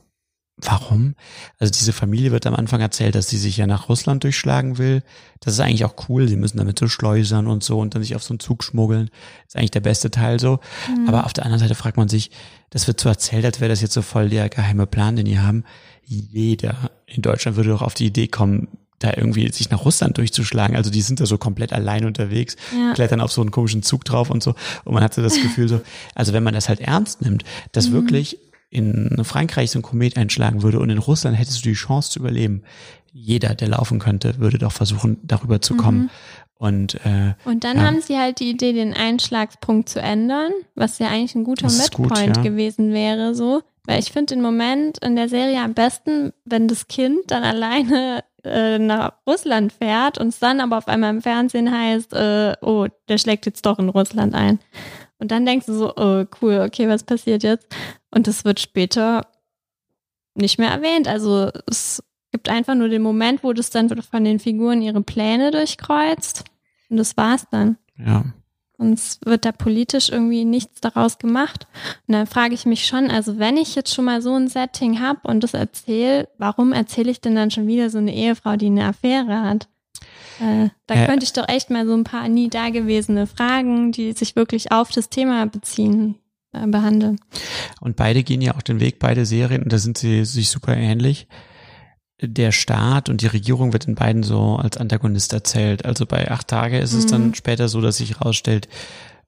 [0.58, 1.16] warum?
[1.60, 5.03] Also diese Familie wird am Anfang erzählt, dass sie sich ja nach Russland durchschlagen will.
[5.41, 6.28] Das ist eigentlich auch cool.
[6.28, 9.10] Sie müssen damit so schleusern und so und dann sich auf so einen Zug schmuggeln.
[9.45, 10.60] Das ist eigentlich der beste Teil so.
[10.89, 11.08] Mhm.
[11.08, 12.32] Aber auf der anderen Seite fragt man sich,
[12.70, 15.39] das wird so erzählt, als wäre das jetzt so voll der geheime Plan, den die
[15.39, 15.64] haben.
[16.03, 18.70] Jeder in Deutschland würde doch auf die Idee kommen,
[19.00, 20.76] da irgendwie sich nach Russland durchzuschlagen.
[20.76, 22.93] Also die sind da so komplett allein unterwegs, Ja.
[22.93, 24.56] klettern auf so einen komischen Zug drauf und so.
[24.86, 25.82] Und man hatte das Gefühl so,
[26.16, 27.93] also wenn man das halt ernst nimmt, dass Mhm.
[27.93, 28.39] wirklich
[28.70, 32.20] in Frankreich so ein Komet einschlagen würde und in Russland hättest du die Chance zu
[32.20, 32.64] überleben.
[33.14, 36.00] Jeder, der laufen könnte, würde doch versuchen, darüber zu kommen.
[36.04, 36.10] Mhm.
[36.60, 37.84] Und, äh, Und dann ja.
[37.84, 41.93] haben sie halt die Idee, den Einschlagspunkt zu ändern, was ja eigentlich ein guter ist
[41.93, 42.43] gut, Midpoint ja.
[42.43, 43.62] gewesen wäre, so.
[43.86, 48.24] Weil ich finde den Moment in der Serie am besten, wenn das Kind dann alleine
[48.48, 52.88] äh, nach Russland fährt und es dann aber auf einmal im Fernsehen heißt, äh, oh,
[53.08, 54.60] der schlägt jetzt doch in Russland ein.
[55.20, 57.68] Und dann denkst du so, oh, cool, okay, was passiert jetzt?
[58.12, 59.28] Und das wird später
[60.36, 61.08] nicht mehr erwähnt.
[61.08, 65.52] Also es gibt einfach nur den Moment, wo das dann von den Figuren ihre Pläne
[65.52, 66.43] durchkreuzt.
[66.89, 67.78] Und das war's dann.
[67.98, 68.24] ja.
[68.78, 71.67] Und es wird da politisch irgendwie nichts daraus gemacht.
[72.07, 75.01] Und dann frage ich mich schon, also wenn ich jetzt schon mal so ein Setting
[75.01, 78.67] habe und das erzähle, warum erzähle ich denn dann schon wieder so eine Ehefrau, die
[78.67, 79.67] eine Affäre hat?
[80.39, 81.07] Äh, da Äh.
[81.07, 84.91] könnte ich doch echt mal so ein paar nie dagewesene Fragen, die sich wirklich auf
[84.91, 86.15] das Thema beziehen,
[86.53, 87.19] äh, behandeln.
[87.82, 90.78] Und beide gehen ja auch den Weg, beide Serien, und da sind sie sich super
[90.78, 91.28] ähnlich.
[92.22, 95.86] Der Staat und die Regierung wird in beiden so als Antagonist erzählt.
[95.86, 97.09] Also bei acht Tage ist es Mhm.
[97.11, 98.68] dann später so, dass sich herausstellt,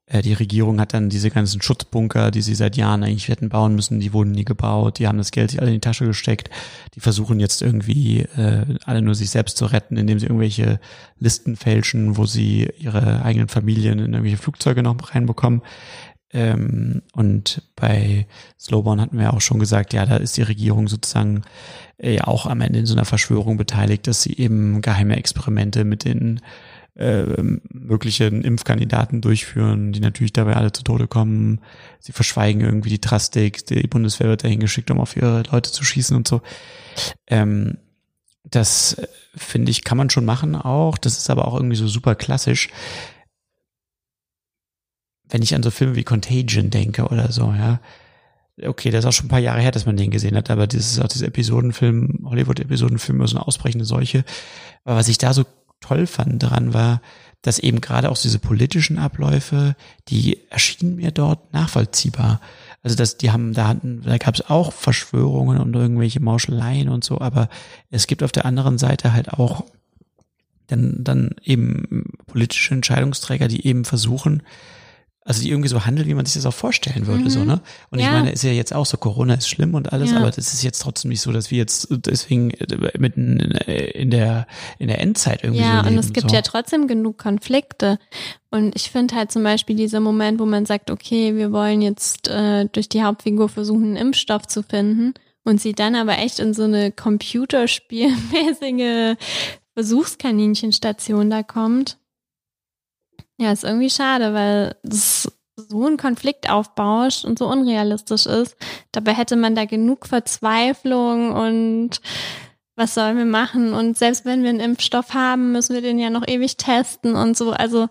[0.06, 3.76] äh, die Regierung hat dann diese ganzen Schutzbunker, die sie seit Jahren eigentlich hätten bauen
[3.76, 6.50] müssen, die wurden nie gebaut, die haben das Geld sich alle in die Tasche gesteckt,
[6.96, 10.80] die versuchen jetzt irgendwie äh, alle nur sich selbst zu retten, indem sie irgendwelche
[11.20, 15.62] Listen fälschen, wo sie ihre eigenen Familien in irgendwelche Flugzeuge noch reinbekommen.
[16.32, 18.26] Ähm, und bei
[18.58, 21.42] Slowborn hatten wir auch schon gesagt, ja, da ist die Regierung sozusagen
[22.02, 26.04] ja auch am Ende in so einer Verschwörung beteiligt, dass sie eben geheime Experimente mit
[26.04, 26.40] den
[26.96, 27.24] äh,
[27.70, 31.60] möglichen Impfkandidaten durchführen, die natürlich dabei alle zu Tode kommen.
[31.98, 35.84] Sie verschweigen irgendwie die Drastik, die Bundeswehr wird dahin geschickt, um auf ihre Leute zu
[35.84, 36.42] schießen und so.
[37.26, 37.78] Ähm,
[38.44, 40.98] das äh, finde ich, kann man schon machen auch.
[40.98, 42.70] Das ist aber auch irgendwie so super klassisch
[45.30, 47.80] wenn ich an so Filme wie Contagion denke oder so, ja.
[48.64, 50.72] Okay, das ist auch schon ein paar Jahre her, dass man den gesehen hat, aber
[50.72, 54.24] ist auch dieser Episodenfilm, Hollywood-Episodenfilm so eine ausbrechende Seuche.
[54.84, 55.44] Aber was ich da so
[55.80, 57.00] toll fand daran war,
[57.42, 59.74] dass eben gerade auch diese politischen Abläufe,
[60.08, 62.40] die erschienen mir dort nachvollziehbar.
[62.82, 67.04] Also dass die haben, da hatten, da gab es auch Verschwörungen und irgendwelche Mauscheleien und
[67.04, 67.48] so, aber
[67.90, 69.64] es gibt auf der anderen Seite halt auch
[70.66, 74.42] dann, dann eben politische Entscheidungsträger, die eben versuchen,
[75.22, 77.30] also die irgendwie so handeln, wie man sich das auch vorstellen würde, mhm.
[77.30, 77.60] so, ne?
[77.90, 78.06] Und ja.
[78.06, 80.16] ich meine, ist ja jetzt auch so, Corona ist schlimm und alles, ja.
[80.16, 82.52] aber das ist jetzt trotzdem nicht so, dass wir jetzt deswegen
[82.98, 84.46] mitten in der,
[84.78, 85.88] in der Endzeit irgendwie ja, so leben.
[85.88, 86.34] und es gibt so.
[86.34, 87.98] ja trotzdem genug Konflikte.
[88.50, 92.28] Und ich finde halt zum Beispiel dieser Moment, wo man sagt, okay, wir wollen jetzt
[92.28, 95.12] äh, durch die Hauptfigur versuchen, einen Impfstoff zu finden
[95.44, 99.18] und sie dann aber echt in so eine computerspielmäßige
[99.74, 101.99] Versuchskaninchenstation da kommt
[103.40, 108.54] ja, ist irgendwie schade, weil es so ein Konflikt aufbauscht und so unrealistisch ist.
[108.92, 112.00] Dabei hätte man da genug Verzweiflung und
[112.76, 113.72] was sollen wir machen?
[113.72, 117.36] Und selbst wenn wir einen Impfstoff haben, müssen wir den ja noch ewig testen und
[117.36, 117.52] so.
[117.52, 117.88] Also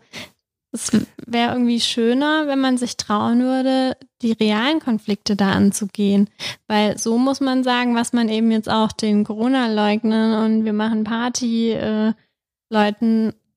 [0.72, 0.92] es
[1.26, 6.30] wäre irgendwie schöner, wenn man sich trauen würde, die realen Konflikte da anzugehen.
[6.68, 11.06] Weil so muss man sagen, was man eben jetzt auch den Corona-Leugnern und wir machen
[11.06, 12.14] Party äh,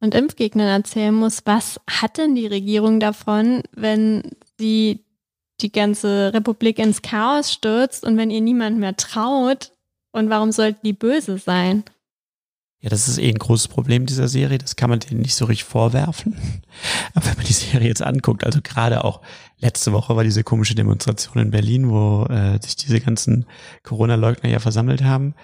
[0.03, 4.23] und Impfgegnern erzählen muss, was hat denn die Regierung davon, wenn
[4.59, 5.05] sie
[5.61, 9.73] die ganze Republik ins Chaos stürzt und wenn ihr niemand mehr traut
[10.11, 11.85] und warum sollten die böse sein?
[12.81, 14.59] Ja, das ist eh ein großes Problem dieser Serie.
[14.59, 16.37] Das kann man denen nicht so richtig vorwerfen.
[17.15, 19.21] Aber wenn man die Serie jetzt anguckt, also gerade auch
[19.61, 23.47] letzte Woche war diese komische Demonstration in Berlin, wo äh, sich diese ganzen
[23.85, 25.37] Corona-Leugner ja versammelt haben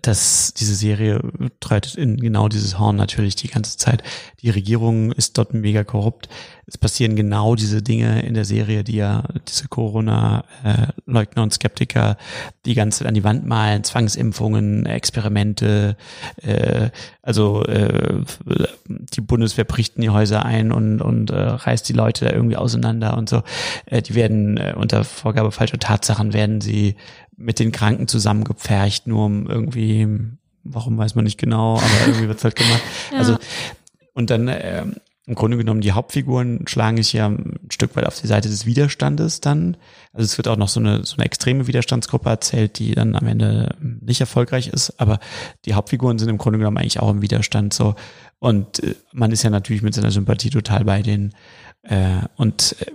[0.00, 1.20] dass diese Serie
[1.60, 4.02] treitet in genau dieses Horn natürlich die ganze Zeit.
[4.40, 6.28] Die Regierung ist dort mega korrupt.
[6.66, 12.16] Es passieren genau diese Dinge in der Serie, die ja diese Corona-Leugner und Skeptiker
[12.64, 15.96] die ganze Zeit an die Wand malen, Zwangsimpfungen, Experimente,
[16.40, 16.88] äh,
[17.20, 18.22] also äh,
[18.86, 22.56] die Bundeswehr bricht in die Häuser ein und, und äh, reißt die Leute da irgendwie
[22.56, 23.42] auseinander und so.
[23.86, 26.96] Äh, die werden äh, unter Vorgabe falscher Tatsachen werden sie
[27.36, 30.08] mit den Kranken zusammengepfercht, nur um irgendwie,
[30.64, 32.82] warum weiß man nicht genau, aber irgendwie wird's halt gemacht.
[33.12, 33.18] ja.
[33.18, 33.38] Also
[34.14, 34.84] und dann äh,
[35.26, 38.66] im Grunde genommen die Hauptfiguren schlagen sich ja ein Stück weit auf die Seite des
[38.66, 39.76] Widerstandes dann.
[40.12, 43.26] Also es wird auch noch so eine so eine extreme Widerstandsgruppe erzählt, die dann am
[43.26, 45.20] Ende nicht erfolgreich ist, aber
[45.64, 47.94] die Hauptfiguren sind im Grunde genommen eigentlich auch im Widerstand so
[48.40, 51.32] und äh, man ist ja natürlich mit seiner Sympathie total bei denen
[51.82, 52.86] äh, und äh,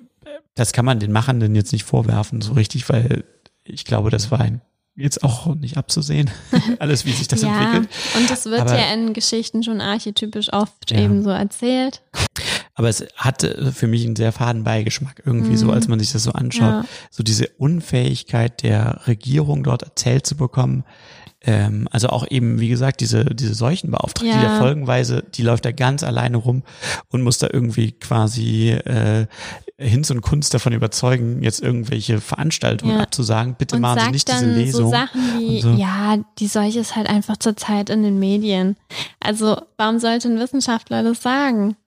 [0.54, 3.24] das kann man den Machenden jetzt nicht vorwerfen so richtig, weil
[3.68, 4.62] ich glaube, das war ein
[4.98, 6.30] jetzt auch nicht abzusehen,
[6.80, 7.90] alles wie sich das ja, entwickelt.
[8.18, 11.00] Und das wird Aber, ja in Geschichten schon archetypisch oft ja.
[11.00, 12.02] eben so erzählt.
[12.74, 15.58] Aber es hatte für mich einen sehr faden Beigeschmack irgendwie mhm.
[15.58, 16.84] so, als man sich das so anschaut.
[16.84, 16.86] Ja.
[17.12, 20.84] So diese Unfähigkeit der Regierung dort erzählt zu bekommen,
[21.48, 24.38] ähm, also auch eben, wie gesagt, diese, diese Seuchenbeauftragte, ja.
[24.38, 26.64] die da folgenweise, die läuft da ganz alleine rum
[27.08, 29.28] und muss da irgendwie quasi äh,
[29.80, 33.04] Hinz und Kunst davon überzeugen, jetzt irgendwelche Veranstaltungen ja.
[33.04, 33.56] abzusagen.
[33.56, 34.86] Bitte und machen Sie nicht diese Lesung.
[34.86, 35.70] So Sachen wie, so.
[35.72, 38.76] ja, die Seuche ist halt einfach zurzeit in den Medien.
[39.22, 41.78] Also warum sollte ein Wissenschaftler das sagen?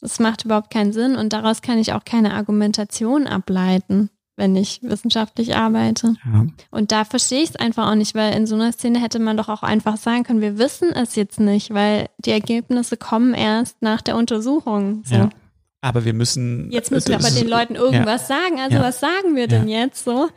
[0.00, 4.80] Das macht überhaupt keinen Sinn und daraus kann ich auch keine Argumentation ableiten wenn ich
[4.82, 6.14] wissenschaftlich arbeite.
[6.24, 6.46] Ja.
[6.70, 9.36] Und da verstehe ich es einfach auch nicht, weil in so einer Szene hätte man
[9.36, 13.80] doch auch einfach sagen können, wir wissen es jetzt nicht, weil die Ergebnisse kommen erst
[13.82, 15.02] nach der Untersuchung.
[15.04, 15.14] So.
[15.14, 15.30] Ja.
[15.82, 16.70] Aber wir müssen.
[16.72, 18.36] Jetzt müssen wir aber den Leuten irgendwas ja.
[18.36, 18.60] sagen.
[18.60, 20.30] Also was sagen wir denn jetzt so?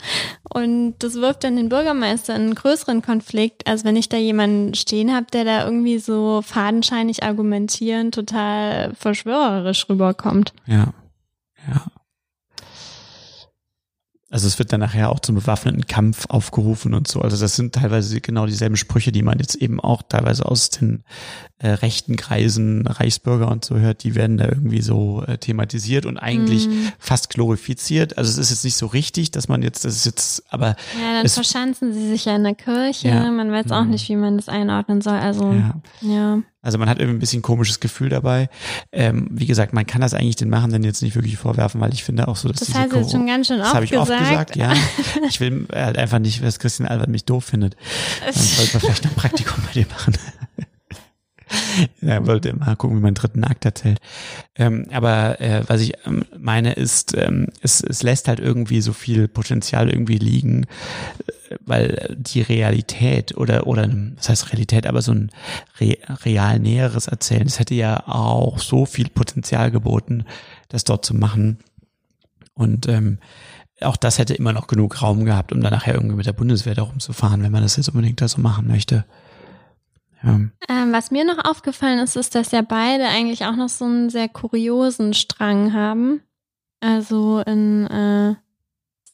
[0.53, 4.75] Und das wirft dann den Bürgermeister in einen größeren Konflikt, als wenn ich da jemanden
[4.75, 10.53] stehen habe, der da irgendwie so fadenscheinig argumentieren, total verschwörerisch rüberkommt.
[10.67, 10.93] Ja.
[11.67, 11.85] Ja.
[14.31, 17.21] Also es wird dann nachher auch zum bewaffneten Kampf aufgerufen und so.
[17.21, 21.03] Also das sind teilweise genau dieselben Sprüche, die man jetzt eben auch teilweise aus den
[21.57, 26.17] äh, rechten Kreisen, Reichsbürger und so hört, die werden da irgendwie so äh, thematisiert und
[26.17, 26.89] eigentlich mm.
[26.99, 28.19] fast glorifiziert.
[28.19, 30.67] Also es ist jetzt nicht so richtig, dass man jetzt, das ist jetzt, aber.
[31.01, 33.09] Ja, dann es, verschanzen sie sich ja in der Kirche.
[33.09, 33.89] Ja, man weiß auch mhm.
[33.89, 35.17] nicht, wie man das einordnen soll.
[35.17, 35.81] Also, ja.
[36.01, 36.41] ja.
[36.61, 38.49] Also man hat irgendwie ein bisschen komisches Gefühl dabei.
[38.91, 42.03] Ähm, wie gesagt, man kann das eigentlich den Machenden jetzt nicht wirklich vorwerfen, weil ich
[42.03, 44.11] finde auch so, dass das diese heißt jetzt schon ganz schön Das habe ich oft
[44.17, 44.73] gesagt, ja.
[45.29, 47.77] Ich will halt einfach nicht, dass Christian Albert mich doof findet.
[48.25, 50.17] Dann sollte man vielleicht ein Praktikum bei dir machen.
[52.01, 53.99] er wollte mal gucken, wie man dritten Akt erzählt.
[54.55, 58.93] Ähm, aber äh, was ich ähm, meine ist, ähm, es, es lässt halt irgendwie so
[58.93, 65.13] viel Potenzial irgendwie liegen, äh, weil die Realität oder, oder, was heißt Realität, aber so
[65.13, 65.31] ein
[65.79, 70.25] re, real näheres Erzählen, es hätte ja auch so viel Potenzial geboten,
[70.69, 71.59] das dort zu machen.
[72.53, 73.19] Und ähm,
[73.81, 76.75] auch das hätte immer noch genug Raum gehabt, um dann nachher irgendwie mit der Bundeswehr
[76.75, 79.05] darum zu fahren, wenn man das jetzt unbedingt da so machen möchte.
[80.23, 80.39] Ja.
[80.67, 84.09] Ähm, was mir noch aufgefallen ist, ist, dass ja beide eigentlich auch noch so einen
[84.09, 86.21] sehr kuriosen Strang haben.
[86.81, 88.35] Also in äh,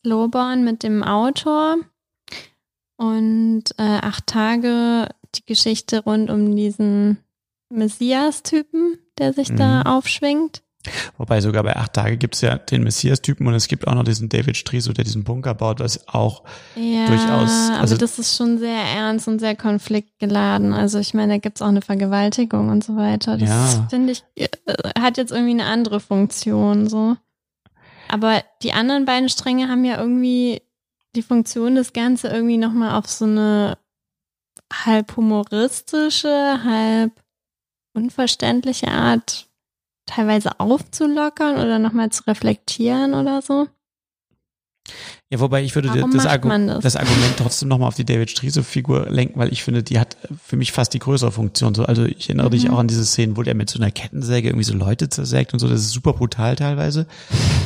[0.01, 1.77] Slowborn mit dem Autor
[2.97, 7.17] und äh, acht Tage die Geschichte rund um diesen
[7.69, 9.57] Messias-Typen, der sich Mhm.
[9.57, 10.61] da aufschwingt.
[11.17, 14.29] Wobei sogar bei acht Tage gibt's ja den Messias-Typen und es gibt auch noch diesen
[14.29, 16.43] David Striso, der diesen Bunker baut, was auch
[16.75, 17.69] Ja, durchaus.
[17.71, 20.73] Also aber das ist schon sehr ernst und sehr konfliktgeladen.
[20.73, 23.37] Also ich meine, da gibt's auch eine Vergewaltigung und so weiter.
[23.37, 23.87] Das Ja.
[23.89, 24.47] finde ich, äh,
[24.99, 27.15] hat jetzt irgendwie eine andere Funktion so.
[28.07, 30.61] Aber die anderen beiden Stränge haben ja irgendwie
[31.15, 33.77] die Funktion, das Ganze irgendwie nochmal auf so eine
[34.71, 37.11] halb humoristische, halb
[37.93, 39.47] unverständliche Art
[40.05, 43.67] teilweise aufzulockern oder nochmal zu reflektieren oder so.
[45.31, 46.83] Ja, wobei ich würde das, Argu das?
[46.83, 50.55] das Argument trotzdem nochmal auf die David Striso-Figur lenken, weil ich finde, die hat für
[50.57, 51.73] mich fast die größere Funktion.
[51.73, 52.73] So, also ich erinnere dich Mhm.
[52.75, 55.59] auch an diese Szenen, wo der mit so einer Kettensäge irgendwie so Leute zersägt und
[55.59, 55.67] so.
[55.67, 57.07] Das ist super brutal teilweise.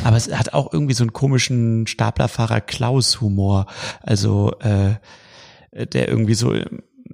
[0.06, 3.66] Aber es hat auch irgendwie so einen komischen Staplerfahrer Klaus-Humor.
[4.02, 4.96] Also äh,
[5.74, 6.56] der irgendwie so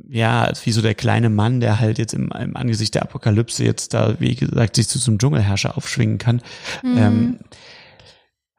[0.09, 3.93] ja, wie so der kleine Mann, der halt jetzt im, im Angesicht der Apokalypse jetzt
[3.93, 6.41] da, wie gesagt, sich zu so einem Dschungelherrscher aufschwingen kann.
[6.83, 6.97] Mhm.
[6.97, 7.39] Ähm,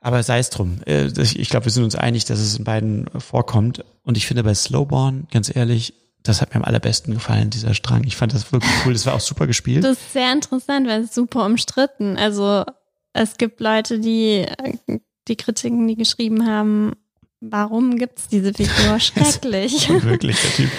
[0.00, 0.78] aber sei es drum.
[0.86, 3.84] Äh, Ich glaube, wir sind uns einig, dass es in beiden vorkommt.
[4.02, 8.04] Und ich finde bei Slowborn, ganz ehrlich, das hat mir am allerbesten gefallen, dieser Strang.
[8.04, 8.92] Ich fand das wirklich cool.
[8.92, 9.84] Das war auch super gespielt.
[9.84, 12.16] Das ist sehr interessant, weil es super umstritten.
[12.16, 12.64] Also
[13.12, 16.92] es gibt Leute, die äh, die Kritiken, die geschrieben haben,
[17.40, 18.98] warum gibt's diese Figur?
[19.00, 19.88] Schrecklich.
[20.04, 20.70] wirklich, der Typ.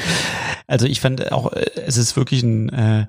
[0.67, 3.07] Also ich fand auch, äh, es ist wirklich ein, äh,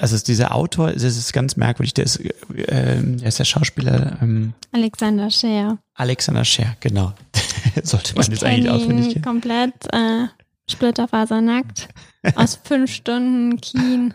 [0.00, 2.32] also dieser Autor, es ist ganz merkwürdig, der ist, äh,
[3.02, 5.78] der ist der Schauspieler ähm, Alexander Scheer.
[5.94, 7.12] Alexander Scher, genau.
[7.82, 9.24] Sollte man Ich jetzt eigentlich auswendig kennen.
[9.24, 10.26] komplett äh,
[10.70, 11.88] splitterfasernackt
[12.34, 14.14] aus fünf Stunden Kien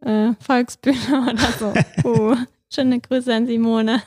[0.00, 1.74] äh, Volksbühne oder so.
[2.08, 2.34] Uh,
[2.72, 4.02] schöne Grüße an Simone.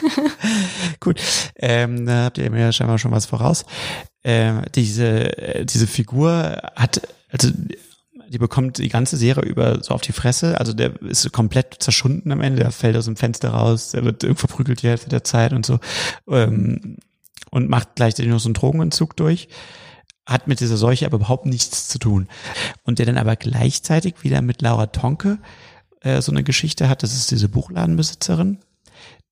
[1.00, 1.20] Gut,
[1.56, 3.64] ähm, da habt ihr mir ja scheinbar schon was voraus.
[4.22, 7.00] Ähm, diese, äh, diese Figur hat,
[7.30, 7.50] also
[8.28, 10.58] die bekommt die ganze Serie über so auf die Fresse.
[10.60, 14.22] Also der ist komplett zerschunden am Ende, der fällt aus dem Fenster raus, der wird
[14.38, 15.80] verprügelt die Hälfte der Zeit und so.
[16.28, 16.98] Ähm,
[17.50, 19.48] und macht gleichzeitig noch so einen Drogenentzug durch.
[20.26, 22.28] Hat mit dieser Seuche aber überhaupt nichts zu tun.
[22.84, 25.38] Und der dann aber gleichzeitig wieder mit Laura Tonke
[26.00, 28.58] äh, so eine Geschichte hat, das ist diese Buchladenbesitzerin,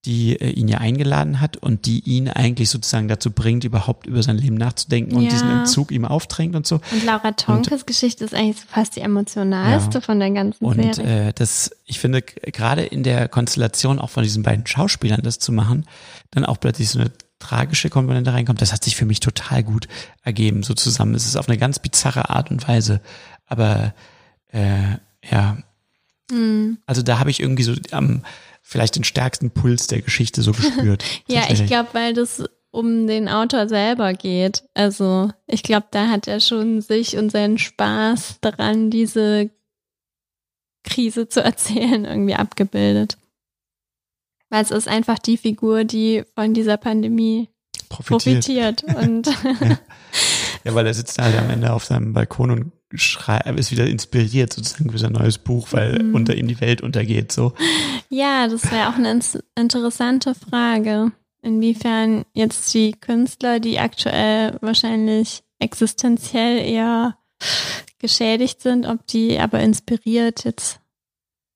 [0.04, 4.22] die äh, ihn ja eingeladen hat und die ihn eigentlich sozusagen dazu bringt, überhaupt über
[4.22, 5.30] sein Leben nachzudenken und Ja.
[5.30, 6.76] diesen Entzug ihm aufdrängt und so.
[6.92, 10.00] Und Laura Tonkes Geschichte ist eigentlich so fast die emotionalste Ja.
[10.00, 11.28] von der ganzen Und Serie.
[11.28, 15.52] äh, das, ich finde, gerade in der Konstellation auch von diesen beiden Schauspielern das zu
[15.52, 15.84] machen,
[16.30, 17.10] dann auch plötzlich so eine
[17.40, 19.86] tragische Komponente reinkommt, das hat sich für mich total gut
[20.22, 21.14] ergeben, so zusammen.
[21.14, 23.00] Es ist auf eine ganz bizarre Art und Weise.
[23.46, 23.94] Aber
[24.52, 24.96] äh,
[25.30, 25.58] ja,
[26.30, 26.78] Hm.
[26.86, 28.22] also da habe ich irgendwie so am
[28.62, 31.02] vielleicht den stärksten Puls der Geschichte so gespürt.
[31.28, 34.64] Ja, ich glaube, weil das um den Autor selber geht.
[34.74, 39.50] Also ich glaube, da hat er schon sich und seinen Spaß daran, diese
[40.84, 43.16] Krise zu erzählen, irgendwie abgebildet.
[44.50, 47.48] Weil es ist einfach die Figur, die von dieser Pandemie
[47.88, 48.82] Profitiert.
[48.82, 48.84] profitiert.
[48.84, 49.26] Und
[50.64, 54.52] Ja, weil er sitzt halt am Ende auf seinem Balkon und schreit, ist wieder inspiriert
[54.52, 56.14] sozusagen für sein neues Buch, weil Mhm.
[56.14, 57.32] unter ihm die Welt untergeht.
[57.32, 57.52] So.
[58.08, 59.20] ja, das wäre auch eine
[59.56, 61.12] interessante Frage,
[61.42, 67.18] inwiefern jetzt die Künstler, die aktuell wahrscheinlich existenziell eher
[67.98, 70.80] geschädigt sind, ob die aber inspiriert jetzt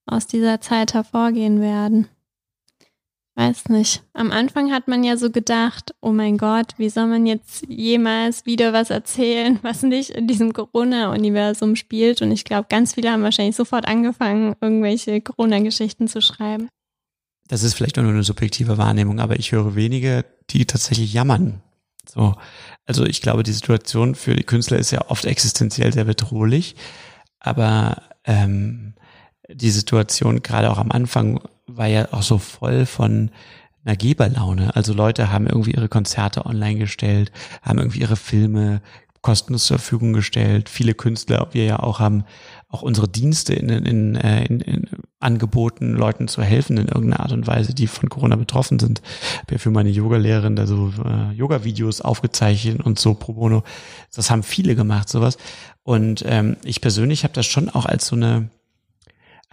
[0.07, 2.09] aus dieser Zeit hervorgehen werden.
[3.35, 4.03] Weiß nicht.
[4.13, 8.45] Am Anfang hat man ja so gedacht, oh mein Gott, wie soll man jetzt jemals
[8.45, 12.21] wieder was erzählen, was nicht in diesem Corona-Universum spielt?
[12.21, 16.69] Und ich glaube, ganz viele haben wahrscheinlich sofort angefangen, irgendwelche Corona-Geschichten zu schreiben.
[17.49, 21.63] Das ist vielleicht nur eine subjektive Wahrnehmung, aber ich höre wenige, die tatsächlich jammern.
[22.07, 22.35] So.
[22.85, 26.77] Also ich glaube, die Situation für die Künstler ist ja oft existenziell sehr bedrohlich,
[27.39, 28.95] aber ähm,
[29.49, 33.31] die Situation gerade auch am Anfang war ja auch so voll von
[33.85, 34.75] einer Geberlaune.
[34.77, 37.33] Also Leute haben irgendwie ihre Konzerte online gestellt,
[37.63, 38.81] haben irgendwie ihre Filme
[39.23, 40.69] kostenlos zur Verfügung gestellt.
[40.69, 42.25] Viele Künstler, wir ja auch haben
[42.69, 44.89] auch unsere Dienste in, in, äh, in, in
[45.21, 49.03] angeboten, Leuten zu helfen in irgendeiner Art und Weise, die von Corona betroffen sind.
[49.05, 53.63] Ich habe ja für meine Yoga-Lehrerin da so äh, Yoga-Videos aufgezeichnet und so pro bono.
[54.15, 55.37] Das haben viele gemacht, sowas.
[55.83, 58.49] Und ähm, ich persönlich habe das schon auch als so eine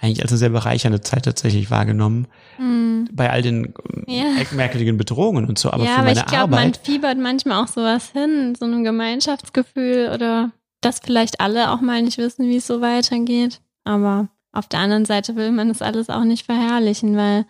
[0.02, 2.28] eigentlich als eine sehr bereichernde Zeit tatsächlich wahrgenommen.
[2.58, 3.10] Hm.
[3.12, 3.74] Bei all den
[4.08, 4.24] Ja.
[4.24, 4.46] ja.
[4.52, 5.72] merkwürdigen Bedrohungen und so.
[5.72, 8.84] Aber ja, für aber meine ich glaube, man fiebert manchmal auch sowas hin, so ein
[8.84, 13.62] Gemeinschaftsgefühl oder dass vielleicht alle auch mal nicht wissen, wie es so weitergeht.
[13.84, 17.46] Aber auf der anderen Seite will man das alles auch nicht verherrlichen, weil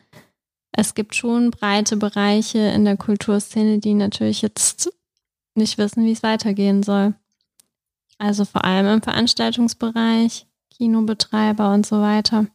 [0.71, 4.91] es gibt schon breite Bereiche in der Kulturszene, die natürlich jetzt
[5.55, 7.13] nicht wissen, wie es weitergehen soll.
[8.17, 10.45] Also vor allem im Veranstaltungsbereich,
[10.79, 12.45] Kinobetreiber und so weiter.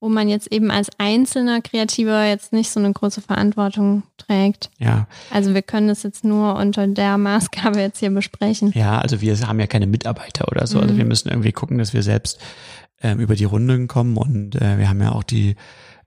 [0.00, 4.70] Wo man jetzt eben als einzelner Kreativer jetzt nicht so eine große Verantwortung trägt.
[4.78, 5.06] Ja.
[5.30, 8.72] Also wir können das jetzt nur unter der Maßgabe jetzt hier besprechen.
[8.74, 10.80] Ja, also wir haben ja keine Mitarbeiter oder so.
[10.80, 10.98] Also Mhm.
[10.98, 12.40] wir müssen irgendwie gucken, dass wir selbst
[13.02, 15.56] ähm, über die Runden kommen und äh, wir haben ja auch die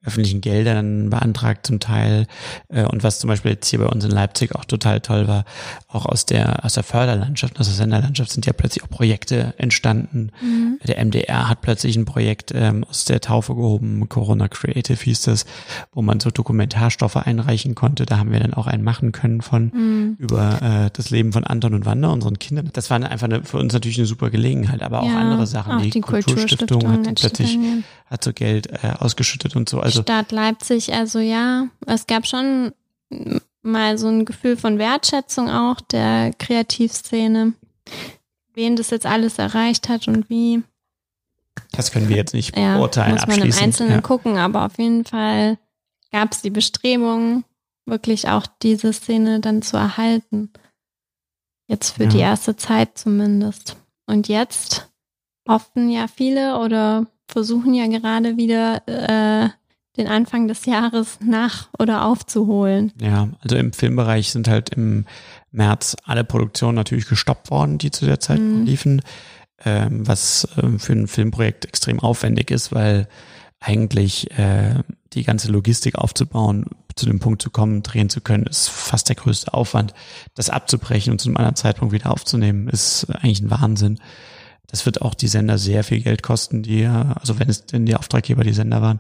[0.06, 2.28] öffentlichen Gelder dann beantragt zum Teil
[2.70, 5.46] äh, und was zum Beispiel jetzt hier bei uns in Leipzig auch total toll war,
[5.88, 10.32] auch aus der aus der Förderlandschaft, aus der Senderlandschaft sind ja plötzlich auch Projekte entstanden.
[10.42, 10.80] Mhm.
[10.86, 15.46] Der MDR hat plötzlich ein Projekt ähm, aus der Taufe gehoben, Corona Creative hieß das,
[15.94, 18.06] wo man so Dokumentarstoffe einreichen konnte.
[18.06, 20.16] Da haben wir dann auch einen machen können von Mhm.
[20.20, 22.70] über äh, das Leben von Anton und Wanda, unseren Kindern.
[22.74, 25.74] Das war einfach eine, für uns natürlich eine super Gelegenheit, aber auch Ja, andere Sachen.
[25.74, 27.58] auch die, die Kulturstiftung Kulturstiftung hat plötzlich
[28.08, 29.80] hat so Geld äh, ausgeschüttet und so.
[29.80, 32.74] Also Stadt Leipzig, also ja, es gab schon
[33.62, 37.54] mal so ein Gefühl von Wertschätzung auch der Kreativszene,
[38.54, 40.64] wen das jetzt alles erreicht hat und wie.
[41.72, 43.54] das können wir jetzt nicht Ja, beurteilen muss man im.
[43.54, 44.02] Einzelnen ja.
[44.02, 45.58] gucken, aber auf jeden Fall
[46.12, 47.44] gab es die Bestrebung,
[47.86, 50.52] wirklich auch diese Szene dann zu erhalten.
[51.68, 52.10] Jetzt für Ja.
[52.10, 53.78] die erste Zeit zumindest.
[54.06, 54.90] Und jetzt
[55.48, 59.50] hoffen ja viele oder versuchen ja gerade wieder äh,
[59.98, 62.92] den Anfang des Jahres nach oder aufzuholen.
[63.00, 65.06] Ja, also im Filmbereich sind halt im
[65.52, 68.64] März alle Produktionen natürlich gestoppt worden, die zu der Zeit Mhm.
[68.64, 69.02] liefen,
[69.66, 73.08] ähm, was ähm, für ein Filmprojekt extrem aufwendig ist, weil
[73.60, 74.82] eigentlich äh,
[75.14, 76.66] die ganze Logistik aufzubauen,
[76.96, 79.94] zu dem Punkt zu kommen, drehen zu können, ist fast der größte Aufwand.
[80.36, 84.00] Das abzubrechen und zu einem anderen Zeitpunkt wieder aufzunehmen, ist eigentlich ein Wahnsinn.
[84.68, 87.86] Das wird auch die Sender sehr viel Geld kosten, die, ja- also wenn es denn
[87.86, 89.00] die Auftraggeber die Sender waren,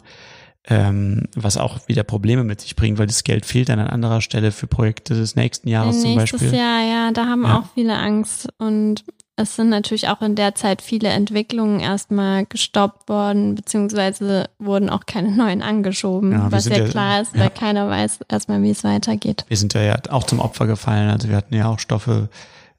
[0.70, 4.22] ähm, was auch wieder Probleme mit sich bringt, weil das Geld fehlt dann an anderer
[4.22, 6.58] Stelle für Projekte des nächsten Jahres zum Nächstes Beispiel.
[6.60, 7.60] Jahr, ja, da haben Ja.
[7.60, 9.04] auch viele Angst und
[9.36, 15.06] es sind natürlich auch in der Zeit viele Entwicklungen erstmal gestoppt worden, beziehungsweise wurden auch
[15.08, 17.42] keine neuen angeschoben, Ja, was ja ja- klar ist, ja.
[17.42, 19.44] weil keiner weiß erstmal, wie es weitergeht.
[19.50, 21.10] Wir sind ja, auch zum Opfer gefallen.
[21.10, 22.30] Also wir hatten ja auch Stoffe,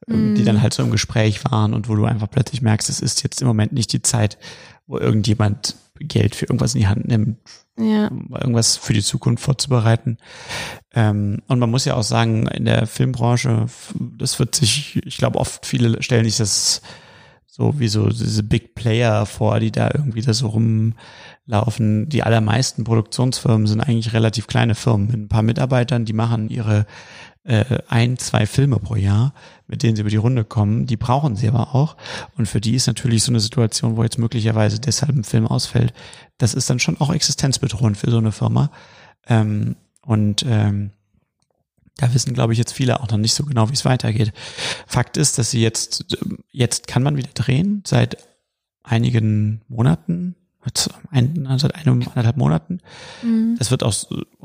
[0.08, 0.46] ähm, die Mm.
[0.46, 3.42] dann halt so im Gespräch waren und wo du einfach plötzlich merkst, es ist jetzt
[3.42, 4.38] im Moment nicht die Zeit,
[4.86, 7.38] wo irgendjemand Geld für irgendwas in die Hand nimmt,
[7.78, 8.08] Ja.
[8.08, 10.18] um irgendwas für die Zukunft vorzubereiten.
[10.92, 13.66] Ähm, und man muss ja auch sagen, in der Filmbranche,
[14.18, 16.82] das wird sich, ich glaube, oft viele stellen sich das
[17.46, 22.08] so wie so diese Big Player vor, die da irgendwie da so rumlaufen.
[22.08, 26.86] Die allermeisten Produktionsfirmen sind eigentlich relativ kleine Firmen mit ein paar Mitarbeitern, die machen ihre
[27.44, 29.34] äh, ein, zwei Filme pro Jahr,
[29.66, 30.86] mit denen sie über die Runde kommen.
[30.86, 31.96] Die brauchen sie aber auch.
[32.36, 35.92] Und für die ist natürlich so eine Situation, wo jetzt möglicherweise deshalb ein Film ausfällt,
[36.38, 38.70] das ist dann schon auch existenzbedrohend für so eine Firma.
[39.26, 40.90] Ähm, und ähm,
[41.96, 44.32] da wissen, glaube ich, jetzt viele auch noch nicht so genau, wie es weitergeht.
[44.86, 46.16] Fakt ist, dass sie jetzt,
[46.50, 48.16] jetzt kann man wieder drehen, seit
[48.82, 50.34] einigen Monaten,
[51.10, 52.80] ein, seit einem, anderthalb Monaten.
[53.22, 53.56] Mhm.
[53.58, 53.94] Das wird auch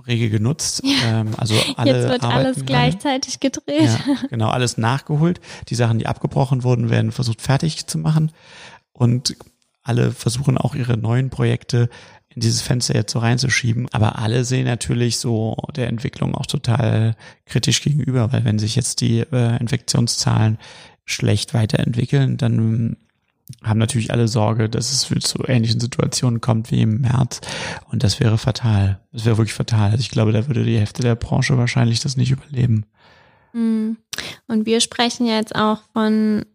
[0.07, 0.81] rege genutzt.
[0.83, 1.21] Ja.
[1.21, 2.65] Ähm, also alle Jetzt wird alles gerade.
[2.65, 3.83] gleichzeitig gedreht.
[3.83, 5.39] Ja, genau, alles nachgeholt.
[5.69, 8.31] Die Sachen, die abgebrochen wurden, werden versucht fertig zu machen.
[8.91, 9.37] Und
[9.81, 11.89] alle versuchen auch ihre neuen Projekte
[12.29, 13.87] in dieses Fenster jetzt so reinzuschieben.
[13.91, 17.15] Aber alle sehen natürlich so der Entwicklung auch total
[17.45, 20.59] kritisch gegenüber, weil wenn sich jetzt die äh, Infektionszahlen
[21.05, 22.97] schlecht weiterentwickeln, dann
[23.63, 27.41] haben natürlich alle Sorge, dass es zu ähnlichen Situationen kommt wie im März.
[27.91, 28.99] Und das wäre fatal.
[29.11, 29.91] Das wäre wirklich fatal.
[29.91, 32.85] Also ich glaube, da würde die Hälfte der Branche wahrscheinlich das nicht überleben.
[33.53, 33.97] Mhm.
[34.47, 36.45] Und wir sprechen ja jetzt auch von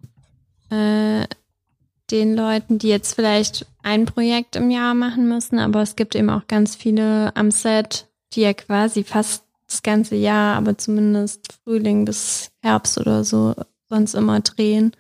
[0.71, 1.27] äh,
[2.11, 6.31] den Leuten, die jetzt vielleicht ein Projekt im Jahr machen müssen, aber es gibt eben
[6.31, 12.05] auch ganz viele am Set, die ja quasi fast das ganze Jahr, aber zumindest Frühling
[12.05, 13.55] bis Herbst oder so
[13.89, 14.93] sonst immer drehen.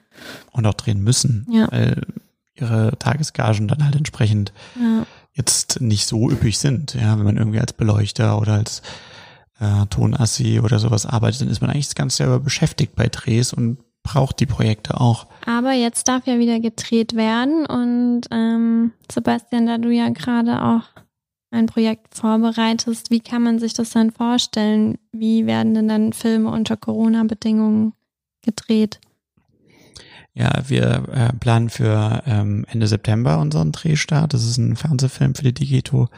[0.52, 1.70] Und auch drehen müssen, Ja.
[1.70, 2.02] weil
[2.54, 5.04] ihre Tagesgagen dann halt entsprechend Ja.
[5.32, 6.94] jetzt nicht so üppig sind.
[6.94, 8.82] Ja, wenn man irgendwie als Beleuchter oder als
[9.60, 11.88] äh, Tonassi oder sowas arbeitet, dann ist man eigentlich
[12.18, 15.26] Jahr über beschäftigt bei Drehs und braucht die Projekte auch.
[15.46, 20.82] Aber jetzt darf ja wieder gedreht werden und ähm, Sebastian, da du ja gerade auch
[21.50, 24.98] ein Projekt vorbereitest, wie kann man sich das dann vorstellen?
[25.12, 27.92] Wie werden denn dann Filme unter Corona-Bedingungen
[28.42, 29.00] gedreht?
[30.34, 34.34] Ja, wir äh, planen für ähm, Ende September unseren Drehstart.
[34.34, 36.08] Das ist ein Fernsehfilm für die Digito.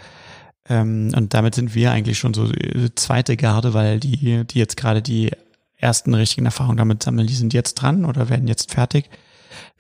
[0.69, 4.79] Ähm, und damit sind wir eigentlich schon so die zweite Garde, weil die, die jetzt
[4.79, 5.33] gerade die
[5.77, 9.11] ersten richtigen Erfahrungen damit sammeln, die sind jetzt dran oder werden jetzt fertig.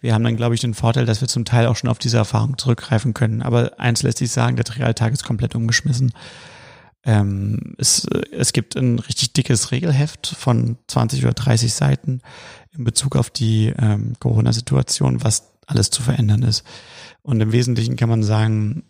[0.03, 2.19] wir haben dann, glaube ich, den Vorteil, dass wir zum Teil auch schon auf diese
[2.19, 3.41] Erfahrung zurückgreifen können.
[3.41, 6.13] Aber eins lässt sich sagen, der Drehartag ist komplett umgeschmissen.
[7.05, 12.21] Ähm, es, es gibt ein richtig dickes Regelheft von 20 oder 30 Seiten
[12.77, 16.65] in Bezug auf die ähm, Corona-Situation, was alles zu verändern ist.
[17.23, 18.85] Und im Wesentlichen kann man sagen,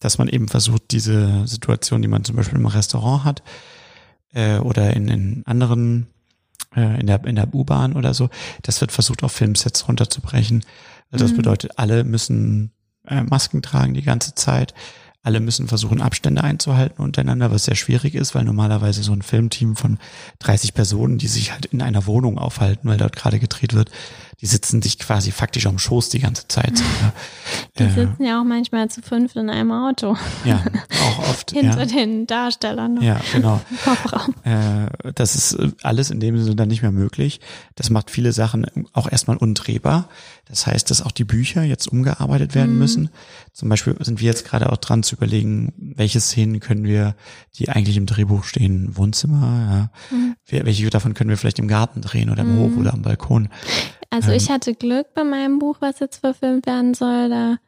[0.00, 3.42] dass man eben versucht, diese Situation, die man zum Beispiel im Restaurant hat
[4.32, 6.06] äh, oder in, in anderen,
[6.74, 8.30] äh, in der, in der U-Bahn oder so,
[8.62, 10.64] das wird versucht, auf Filmsets runterzubrechen.
[11.10, 11.36] Also das Mhm.
[11.38, 12.72] bedeutet, alle müssen
[13.06, 14.74] äh, Masken tragen die ganze Zeit.
[15.22, 19.76] Alle müssen versuchen, Abstände einzuhalten untereinander, was sehr schwierig ist, weil normalerweise so ein Filmteam
[19.76, 19.98] von
[20.38, 23.90] 30 Personen, die sich halt in einer Wohnung aufhalten, weil dort gerade gedreht wird,
[24.40, 26.80] die sitzen sich quasi faktisch am Schoß die ganze Zeit.
[27.78, 30.16] Die Äh, sitzen ja auch manchmal zu fünf in einem Auto.
[30.44, 30.62] Ja,
[31.02, 31.50] auch oft.
[31.52, 31.86] Hinter ja.
[31.86, 33.00] den Darstellern.
[33.02, 33.60] Ja, genau.
[34.44, 37.40] Äh, das ist äh, alles in dem Sinne dann nicht mehr möglich.
[37.76, 40.08] Das macht viele Sachen auch erstmal undrehbar.
[40.46, 42.78] Das heißt, dass auch die Bücher jetzt umgearbeitet werden Mhm.
[42.78, 43.10] müssen.
[43.52, 47.14] Zum Beispiel sind wir jetzt gerade auch dran zu überlegen, welche Szenen können wir,
[47.56, 50.16] die eigentlich im Drehbuch stehen, Wohnzimmer, ja.
[50.16, 50.34] Mhm.
[50.64, 52.58] Welche davon können wir vielleicht im Garten drehen oder im Mhm.
[52.58, 53.48] Hof oder am Balkon.
[54.10, 57.28] Also Ähm, ich hatte Glück bei meinem Buch, was jetzt verfilmt werden soll.
[57.28, 57.58] Da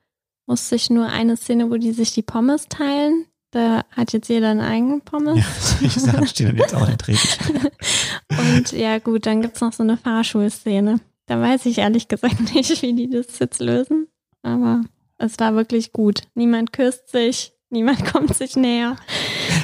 [0.46, 3.26] musste ich nur eine Szene, wo die sich die Pommes teilen.
[3.52, 5.36] Da hat jetzt jeder einen eigenen Pommes.
[5.38, 7.70] Ja, solche Sachen stehen dann jetzt auch den Drehbuch.
[8.38, 11.00] Und ja gut, dann gibt's noch so eine Fahrschulszene.
[11.26, 14.08] Da weiß ich ehrlich gesagt nicht, wie die das jetzt lösen.
[14.42, 14.82] Aber
[15.18, 16.22] es war wirklich gut.
[16.34, 18.96] Niemand küsst sich, niemand kommt sich näher.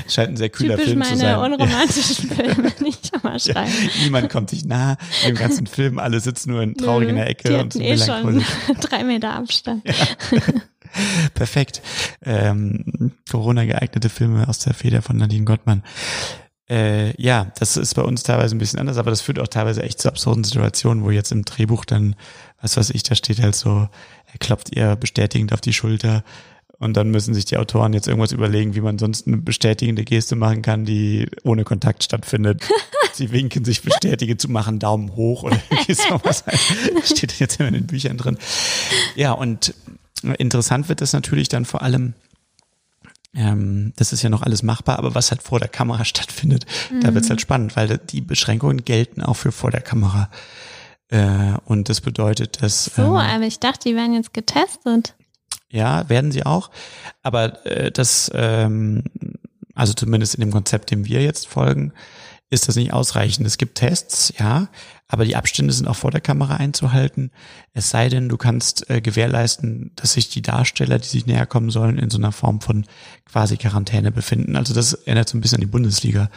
[0.09, 1.53] Scheint ein sehr kühler Typisch Film zu meine sein.
[1.53, 3.73] unromantischen Filme, nicht immer Ja, schreiben.
[4.03, 4.97] niemand kommt sich nah
[5.27, 7.83] im ganzen Film, alle sitzen nur in traurig in der Ecke Die und hatten sind
[7.83, 8.45] eh schon
[8.81, 9.83] drei Meter Abstand.
[11.35, 11.83] Perfekt.
[12.25, 15.83] Ähm, Corona geeignete Filme aus der Feder von Nadine Gottmann.
[16.69, 19.83] Äh, ja, das ist bei uns teilweise ein bisschen anders, aber das führt auch teilweise
[19.83, 22.17] echt zu absurden Situationen, wo jetzt im Drehbuch dann,
[22.61, 23.89] was weiß ich, da steht halt so,
[24.33, 26.25] er klopft ihr bestätigend auf die Schulter
[26.79, 30.37] und dann müssen sich die Autoren jetzt irgendwas überlegen, wie man sonst eine bestätigende Geste
[30.37, 32.63] machen kann, die ohne Kontakt stattfindet.
[33.15, 36.45] Sie winken sich bestätige zu machen, Daumen hoch oder irgendwie sowas.
[37.05, 38.37] Steht jetzt immer in den Büchern drin.
[39.15, 39.73] Ja, und
[40.39, 42.13] interessant wird das natürlich dann vor allem,
[43.35, 46.67] ähm, das ist ja noch alles machbar, aber was halt vor der Kamera stattfindet,
[47.01, 47.15] da Mhm.
[47.15, 50.31] wird's halt spannend, weil die Beschränkungen gelten auch für vor der Kamera.
[51.09, 55.15] Äh, und das bedeutet, dass So, ähm, aber ich dachte, die werden jetzt getestet.
[55.71, 56.71] Ja, werden sie auch.
[57.23, 59.05] Aber äh, das, ähm,
[59.75, 61.93] also zumindest in dem Konzept, dem wir jetzt folgen,
[62.49, 63.47] ist das nicht ausreichend.
[63.47, 64.69] Es gibt Tests, ja,
[65.09, 67.31] aber die Abstände sind auch vor der Kamera einzuhalten.
[67.73, 71.71] Es sei denn, du kannst äh, gewährleisten, dass sich die Darsteller, die sich näher kommen
[71.71, 72.87] sollen, in so einer Form von
[73.25, 74.57] quasi Quarantäne befinden.
[74.57, 76.31] Also das erinnert so ein bisschen an die Bundesliga,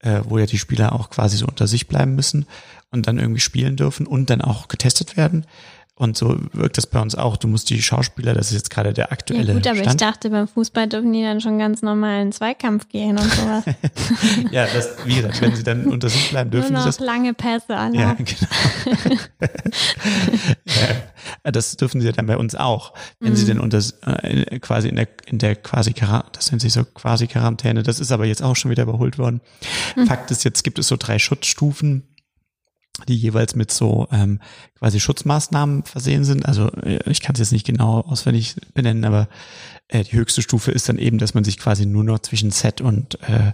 [0.00, 2.46] äh, wo ja die Spieler auch quasi so unter sich bleiben müssen
[2.90, 5.46] und dann irgendwie spielen dürfen und dann auch getestet werden.
[6.00, 7.36] Und so wirkt das bei uns auch.
[7.36, 9.90] Du musst die Schauspieler, das ist jetzt gerade der aktuelle Ja gut, aber Stand.
[9.90, 13.64] ich dachte, beim Fußball dürfen die dann schon ganz normal in Zweikampf gehen und sowas.
[14.50, 17.04] ja, das, wie gesagt, wenn sie dann unter sich bleiben, dürfen Nur sie noch das.
[17.04, 18.24] lange Pässe Ja, erlauben.
[18.24, 19.50] genau.
[21.44, 22.94] ja, das dürfen sie ja dann bei uns auch.
[23.20, 23.48] Wenn sie Mhm.
[23.48, 27.26] denn unter äh, quasi in der in der quasi Quarantäne, das nennt sich so quasi
[27.26, 29.40] Quarantäne, das ist aber jetzt auch schon wieder überholt worden.
[29.96, 30.06] Mhm.
[30.06, 32.04] Fakt ist, jetzt gibt es so drei Schutzstufen,
[33.08, 34.40] die jeweils mit so ähm,
[34.78, 36.46] quasi Schutzmaßnahmen versehen sind.
[36.46, 39.28] Also äh, ich kann es jetzt nicht genau auswendig benennen, aber
[39.88, 42.80] äh, die höchste Stufe ist dann eben, dass man sich quasi nur noch zwischen Set
[42.80, 43.52] und äh,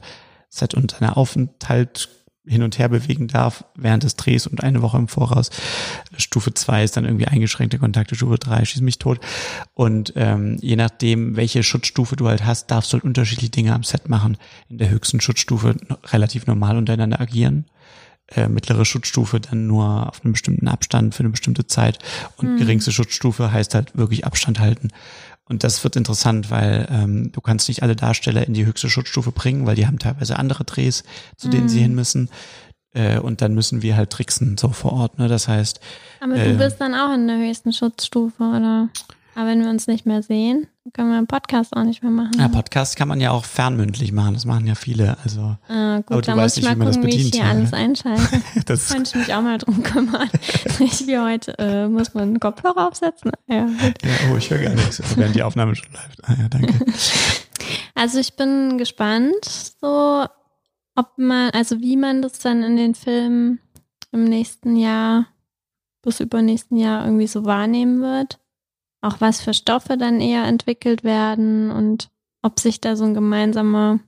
[0.48, 2.08] Set und seiner Aufenthalt
[2.46, 5.50] hin und her bewegen darf während des Drehs und eine Woche im Voraus.
[6.16, 9.18] Stufe zwei ist dann irgendwie eingeschränkte Kontakte, Stufe drei schieß mich tot.
[9.74, 13.82] Und ähm, je nachdem, welche Schutzstufe du halt hast, darfst du halt unterschiedliche Dinge am
[13.82, 14.36] Set machen.
[14.68, 17.66] In der höchsten Schutzstufe relativ normal untereinander agieren.
[18.34, 22.00] Äh, mittlere Schutzstufe dann nur auf einem bestimmten Abstand für eine bestimmte Zeit
[22.38, 22.56] und Mhm.
[22.56, 24.88] geringste Schutzstufe heißt halt wirklich Abstand halten.
[25.44, 29.30] Und das wird interessant, weil ähm, du kannst nicht alle Darsteller in die höchste Schutzstufe
[29.30, 31.04] bringen, weil die haben teilweise andere Drehs,
[31.36, 31.82] zu denen sie Mhm.
[31.82, 32.30] hin müssen.
[32.94, 35.20] Äh, und dann müssen wir halt tricksen, so vor Ort.
[35.20, 35.28] Ne?
[35.28, 35.78] Das heißt,
[36.18, 38.88] Aber äh, du bist dann auch in der höchsten Schutzstufe, oder?
[39.36, 42.32] Aber wenn wir uns nicht mehr sehen, können wir einen Podcast auch nicht mehr machen.
[42.38, 45.18] ja, Podcast kann man ja auch fernmündlich machen, das machen ja viele.
[45.22, 47.10] Also, Ah, aber gut, du da muss weißt ich nicht, mal wie man das gucken,
[47.12, 47.50] wie ich hier ja.
[47.50, 48.42] alles einschalte.
[48.64, 50.28] Das- Könnte ich mich auch mal drum kümmern.
[50.78, 53.30] Nicht wie heute, äh, muss man einen Kopfhörer aufsetzen?
[53.46, 54.02] Ja, gut.
[54.02, 56.24] Ja, oh, ich höre gar nichts, während die Aufnahme schon läuft.
[56.24, 56.72] Ah, ja, danke.
[57.94, 59.44] Also ich bin gespannt,
[59.80, 60.24] so
[60.94, 63.58] ob man, also wie man das dann in den Filmen
[64.12, 65.26] im nächsten Jahr
[66.02, 68.38] bis übernächsten Jahr irgendwie so wahrnehmen wird.
[69.06, 72.10] Auch was für Stoffe dann eher entwickelt werden und
[72.42, 74.00] ob sich da so ein gemeinsamer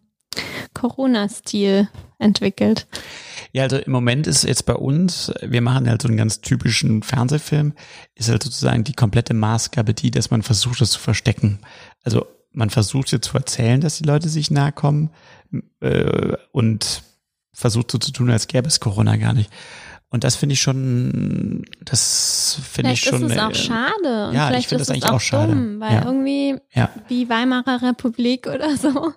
[0.75, 1.89] Corona-Stil
[2.19, 2.89] entwickelt.
[3.53, 7.05] Ja, also im Moment ist jetzt bei uns, wir machen halt so einen ganz typischen
[7.05, 7.75] Fernsehfilm,
[8.17, 11.61] ist halt sozusagen die komplette Maßgabe die, dass man versucht, das zu verstecken.
[12.03, 15.11] Also man versucht jetzt zu erzählen, dass die Leute sich nahe kommen
[15.79, 17.05] äh, und
[17.53, 19.49] versucht so zu tun, als gäbe es Corona gar nicht.
[20.11, 23.29] Und das finde ich schon, das finde ich schon.
[23.29, 24.29] Vielleicht ist es auch schade.
[24.29, 25.53] Und ja, vielleicht ich finde ist das eigentlich es auch schade.
[25.53, 26.05] Dumm, weil ja.
[26.07, 26.89] irgendwie Ja.
[27.09, 29.13] wie Weimarer Republik oder so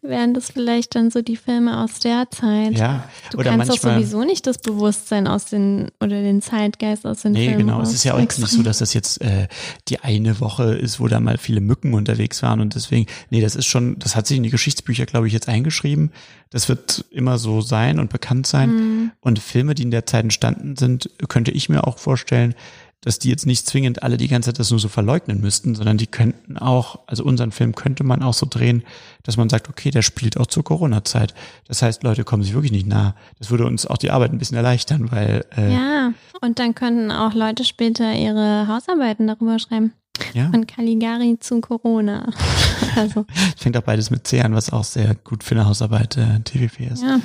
[0.00, 2.72] wären das vielleicht dann so die Filme aus der Zeit.
[2.78, 7.04] Ja, Du oder kannst doch manchmal- sowieso nicht das Bewusstsein aus den oder den Zeitgeist
[7.06, 7.82] aus den Nee, Filmen genau.
[7.82, 9.46] Es ist ja auch nicht so, dass das jetzt äh,
[9.88, 13.56] die eine Woche ist, wo da mal viele Mücken unterwegs waren und deswegen, nee, das
[13.56, 16.12] ist schon, das hat sich in die Geschichtsbücher, glaube ich, jetzt eingeschrieben.
[16.48, 18.70] Das wird immer so sein und bekannt sein.
[18.70, 19.10] Mhm.
[19.20, 22.54] Und Filme, die in der Zeit entstanden sind, könnte ich mir auch vorstellen,
[23.00, 25.96] dass die jetzt nicht zwingend alle die ganze Zeit das nur so verleugnen müssten, sondern
[25.96, 28.84] die könnten auch, also unseren Film könnte man auch so drehen,
[29.22, 31.34] dass man sagt, okay, der spielt auch zur Corona-Zeit.
[31.66, 33.14] Das heißt, Leute kommen sich wirklich nicht nah.
[33.38, 36.12] Das würde uns auch die Arbeit ein bisschen erleichtern, weil äh, Ja,
[36.42, 39.94] und dann könnten auch Leute später ihre Hausarbeiten darüber schreiben.
[40.34, 40.50] Ja.
[40.50, 42.30] Von Caligari zu Corona.
[42.96, 43.24] also,
[43.56, 46.84] fängt auch beides mit C an, was auch sehr gut für eine Hausarbeit äh, TVP
[46.92, 47.02] ist.
[47.02, 47.20] ja.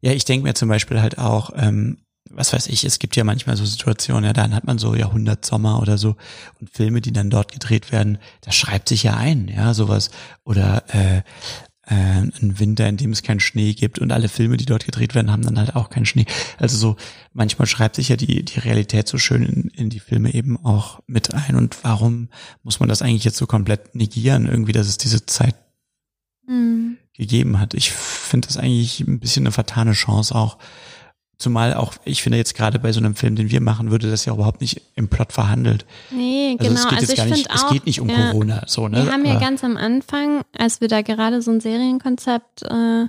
[0.00, 1.98] Ja, ich denke mir zum Beispiel halt auch, ähm,
[2.30, 5.80] was weiß ich, es gibt ja manchmal so Situationen, ja, dann hat man so Jahrhundertsommer
[5.80, 6.16] oder so
[6.60, 10.10] und Filme, die dann dort gedreht werden, das schreibt sich ja ein, ja, sowas.
[10.44, 11.18] Oder äh,
[11.86, 15.14] äh, ein Winter, in dem es keinen Schnee gibt und alle Filme, die dort gedreht
[15.14, 16.26] werden, haben dann halt auch keinen Schnee.
[16.58, 16.96] Also so,
[17.32, 21.00] manchmal schreibt sich ja die, die Realität so schön in, in die Filme eben auch
[21.06, 21.56] mit ein.
[21.56, 22.28] Und warum
[22.62, 25.54] muss man das eigentlich jetzt so komplett negieren, irgendwie, dass es diese Zeit
[26.48, 26.96] Hm.
[27.14, 27.74] gegeben hat.
[27.74, 30.56] Ich finde das eigentlich ein bisschen eine vertane Chance auch.
[31.40, 34.24] Zumal auch, ich finde jetzt gerade bei so einem Film, den wir machen, würde das
[34.24, 35.86] ja überhaupt nicht im Plot verhandelt.
[36.10, 36.80] Nee, Also genau.
[36.80, 39.04] es geht also ich nicht, finde es auch, geht nicht um ja, Corona, so, ne?
[39.04, 43.06] Wir haben ja Aber- ganz am Anfang, als wir da gerade so ein Serienkonzept äh,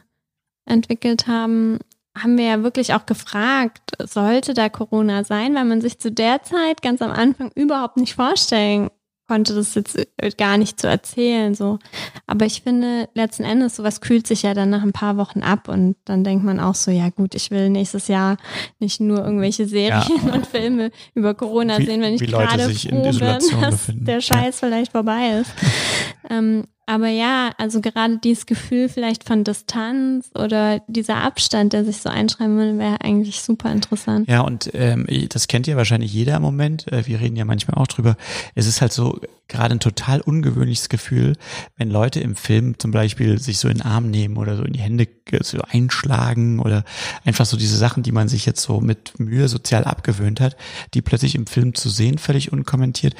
[0.65, 1.79] entwickelt haben,
[2.15, 6.43] haben wir ja wirklich auch gefragt, sollte da Corona sein, weil man sich zu der
[6.43, 8.89] Zeit ganz am Anfang überhaupt nicht vorstellen
[9.29, 11.55] konnte, das jetzt äh, gar nicht zu erzählen.
[11.55, 11.79] So.
[12.27, 15.69] Aber ich finde, letzten Endes, sowas kühlt sich ja dann nach ein paar Wochen ab
[15.69, 18.35] und dann denkt man auch so, ja gut, ich will nächstes Jahr
[18.79, 20.33] nicht nur irgendwelche Serien Ja.
[20.33, 24.05] und Filme über Corona Wie- sehen, wenn ich gerade froh bin, dass befinden.
[24.05, 25.51] der Scheiß vielleicht vorbei ist.
[26.29, 31.97] ähm, aber ja, also gerade dieses Gefühl vielleicht von Distanz oder dieser Abstand, der sich
[31.97, 34.27] so einschreiben würde, wäre eigentlich super interessant.
[34.27, 36.91] Ja, und ähm, das kennt ja wahrscheinlich jeder im Moment.
[36.91, 38.17] Äh, Wir reden ja manchmal auch drüber.
[38.55, 41.35] Es ist halt so gerade ein total ungewöhnliches Gefühl,
[41.77, 44.73] wenn Leute im Film zum Beispiel sich so in den Arm nehmen oder so in
[44.73, 45.07] die Hände
[45.43, 46.83] so einschlagen oder
[47.23, 50.57] einfach so diese Sachen, die man sich jetzt so mit Mühe sozial abgewöhnt hat,
[50.95, 53.13] die plötzlich im Film zu sehen, völlig unkommentiert,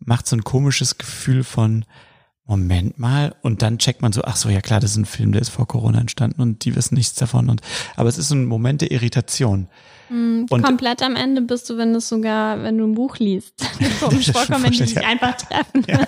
[0.00, 1.84] macht so ein komisches Gefühl von
[2.44, 5.32] Moment mal, und dann checkt man so, ach so, ja klar, das ist ein Film,
[5.32, 7.48] der ist vor Corona entstanden und die wissen nichts davon.
[7.48, 7.60] Und
[7.96, 9.68] aber es ist so ein Moment der Irritation.
[10.10, 13.16] Mm, Und- komplett am Ende bist du, wenn du es sogar, wenn du ein Buch
[13.18, 13.54] liest,
[14.00, 15.28] komisch vorkommen, wenn die sich vorstellbar.
[15.28, 15.84] einfach treffen.
[15.88, 16.04] Ja,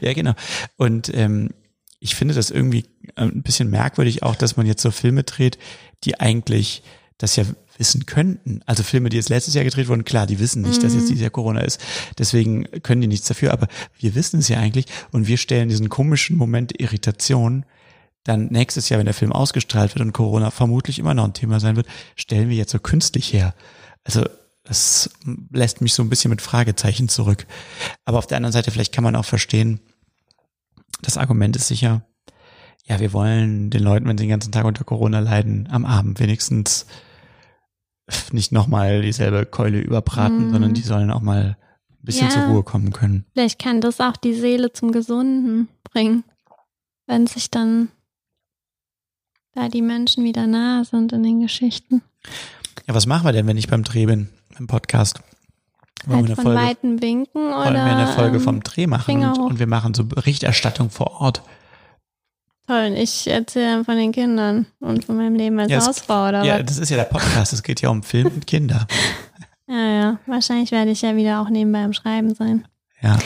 [0.00, 0.32] ja genau.
[0.76, 1.50] Und ähm,
[1.98, 5.58] ich finde das irgendwie äh, ein bisschen merkwürdig auch, dass man jetzt so Filme dreht,
[6.04, 6.82] die eigentlich
[7.22, 7.44] das ja
[7.78, 8.60] wissen könnten.
[8.66, 11.08] Also Filme, die jetzt letztes Jahr gedreht wurden, klar, die wissen nicht, dass jetzt Mhm.
[11.08, 11.80] dieses Jahr Corona ist.
[12.18, 13.52] Deswegen können die nichts dafür.
[13.52, 13.68] Aber
[13.98, 17.64] wir wissen es ja eigentlich und wir stellen diesen komischen Moment Irritation
[18.24, 21.58] dann nächstes Jahr, wenn der Film ausgestrahlt wird und Corona vermutlich immer noch ein Thema
[21.60, 23.54] sein wird, stellen wir jetzt so künstlich her.
[24.04, 24.24] Also
[24.64, 25.10] das
[25.50, 27.46] lässt mich so ein bisschen mit Fragezeichen zurück.
[28.04, 29.80] Aber auf der anderen Seite, vielleicht kann man auch verstehen,
[31.02, 32.04] das Argument ist sicher,
[32.84, 36.20] ja, wir wollen den Leuten, wenn sie den ganzen Tag unter Corona leiden, am Abend
[36.20, 36.86] wenigstens
[38.32, 40.52] nicht nochmal dieselbe Keule überbraten, Mhm.
[40.52, 41.56] sondern die sollen auch mal
[41.90, 42.32] ein bisschen Ja.
[42.34, 43.24] zur Ruhe kommen können.
[43.32, 46.24] Vielleicht kann das auch die Seele zum Gesunden bringen,
[47.06, 47.88] wenn sich dann
[49.54, 52.02] da die Menschen wieder nahe sind in den Geschichten.
[52.86, 55.20] Ja, was machen wir denn, wenn ich beim Dreh bin, im Podcast?
[56.06, 58.62] Wollen Halt wir von eine Folge, Weitem winken oder wollen wir eine Folge ähm, vom
[58.62, 61.42] Dreh machen und, und wir machen so Berichterstattung vor Ort.
[62.66, 66.44] Toll, und ich erzähle von den Kindern und von meinem Leben als Ja, Hausfrau oder
[66.44, 66.66] Ja, was?
[66.66, 68.86] das ist ja der Podcast, es geht ja um Film und Kinder.
[69.68, 70.18] Ja, ja.
[70.26, 72.66] Wahrscheinlich werde ich ja wieder auch nebenbei am Schreiben sein.
[73.00, 73.16] Ja.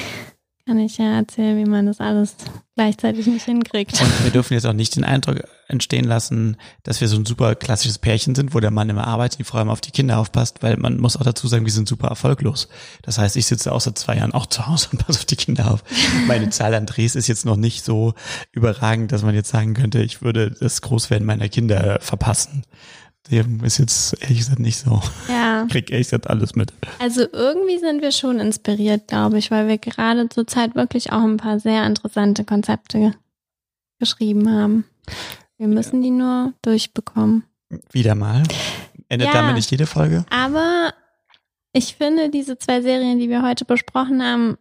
[0.67, 2.35] Kann ich ja erzählen, wie man das alles
[2.75, 4.03] gleichzeitig nicht hinkriegt.
[4.03, 7.55] Und wir dürfen jetzt auch nicht den Eindruck entstehen lassen, dass wir so ein super
[7.55, 10.65] klassisches Pärchen sind, wo der Mann immer arbeitet, die Frau immer auf die Kinder aufpasst,
[10.65, 12.69] weil man muss auch dazu sagen, wir sind super erfolglos.
[13.03, 15.37] Das heißt, ich sitze auch seit zwei Jahren auch zu Hause und passe auf die
[15.37, 15.85] Kinder auf.
[16.27, 18.15] Meine Zahl an Drehs ist jetzt noch nicht so
[18.51, 22.65] überragend, dass man jetzt sagen könnte, ich würde das Großwerden meiner Kinder verpassen.
[23.31, 25.01] Dem ist jetzt ehrlich gesagt nicht so.
[25.29, 25.46] Ja.
[25.65, 26.73] Ich krieg ehrlich gesagt alles mit.
[26.99, 31.23] Also irgendwie sind wir schon inspiriert, glaube ich, weil wir gerade zur Zeit wirklich auch
[31.23, 33.13] ein paar sehr interessante Konzepte ge-
[33.99, 34.85] geschrieben haben.
[35.59, 37.45] Wir müssen die nur durchbekommen.
[37.93, 38.43] Wieder mal.
[39.09, 39.35] Endet Ja.
[39.35, 40.25] damit nicht jede Folge?
[40.31, 40.93] Aber
[41.73, 44.57] ich finde, diese zwei Serien, die wir heute besprochen haben,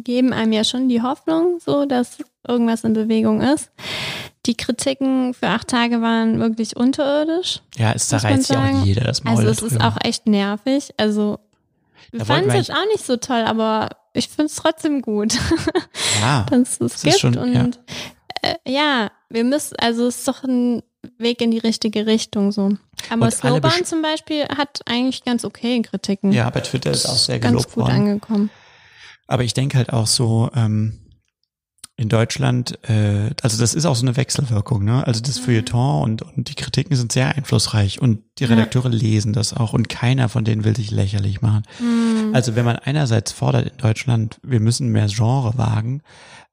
[0.00, 3.70] geben einem ja schon die Hoffnung, so dass irgendwas in Bewegung ist.
[4.48, 7.60] Die Kritiken für acht Tage waren wirklich unterirdisch.
[7.76, 10.26] Ja, es muss man zerreißt ja auch jeder das Maul Also es ist auch echt
[10.26, 10.92] nervig.
[10.96, 11.38] Also
[12.10, 15.34] wir Da fanden es jetzt auch nicht so toll, aber ich finde es trotzdem gut,
[16.20, 17.14] Ja, dass es es gibt.
[17.14, 17.68] ist schon- und ja.
[18.42, 20.82] äh, ja, wir müssen, also es ist doch ein
[21.18, 22.70] Weg in die richtige Richtung so.
[23.10, 26.32] Aber Und zum Beispiel hat eigentlich ganz okay Kritiken.
[26.32, 27.94] Ja, bei Twitter ist auch sehr ganz gelobt gut worden.
[27.94, 28.50] angekommen.
[29.26, 30.98] Aber ich denke halt auch so, ähm,
[31.98, 35.04] in Deutschland, äh, also das ist auch so eine Wechselwirkung, ne?
[35.06, 38.50] Also das Feuilleton und, und die Kritiken sind sehr einflussreich und die Ja.
[38.50, 41.64] Redakteure lesen das auch und keiner von denen will sich lächerlich machen.
[41.80, 42.34] Mhm.
[42.34, 46.02] Also wenn man einerseits fordert in Deutschland, wir müssen mehr Genre wagen,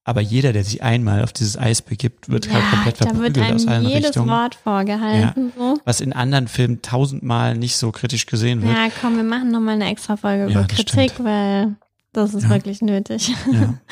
[0.04, 3.86] aber jeder, der sich einmal auf dieses Eis begibt, wird halt komplett verprügelt aus allen
[3.86, 4.30] jedes Richtungen.
[4.30, 5.52] Wort vorgehalten.
[5.56, 5.78] So.
[5.86, 8.74] Was in anderen Filmen tausendmal nicht so kritisch gesehen wird.
[8.76, 11.76] Ja, komm, wir machen nochmal eine extra Folge Ja, über Kritik, weil
[12.14, 12.50] das ist Ja.
[12.50, 13.32] wirklich nötig.
[13.52, 13.76] Ja.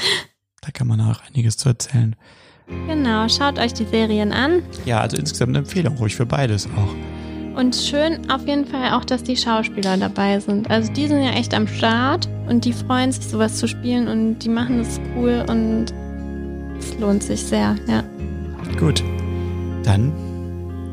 [0.66, 2.16] Da kann man auch einiges zu erzählen.
[2.88, 4.64] genau, schaut euch die Serien an.
[4.86, 7.58] Ja, also insgesamt eine Empfehlung, ruhig für beides auch.
[7.60, 10.72] Und schön auf jeden Fall auch, dass die Schauspieler dabei sind.
[10.72, 14.40] Also die sind ja echt am Start und die freuen sich, sowas zu spielen und
[14.40, 15.94] die machen es cool und
[16.80, 18.04] es lohnt sich sehr, ja.
[18.80, 19.04] Gut,
[19.84, 20.08] dann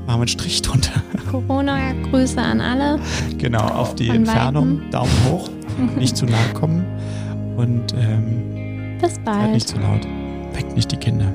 [0.04, 1.02] machen wir einen Strich drunter.
[1.30, 3.00] Corona-Grüße an alle.
[3.38, 5.48] Genau, auf die Von Entfernung, Daumen hoch,
[5.96, 6.84] nicht zu nahe kommen
[7.56, 8.59] und ähm,
[9.00, 9.50] Bis seid bald.
[9.52, 10.06] nicht zu laut.
[10.52, 11.32] Weckt nicht die Kinder.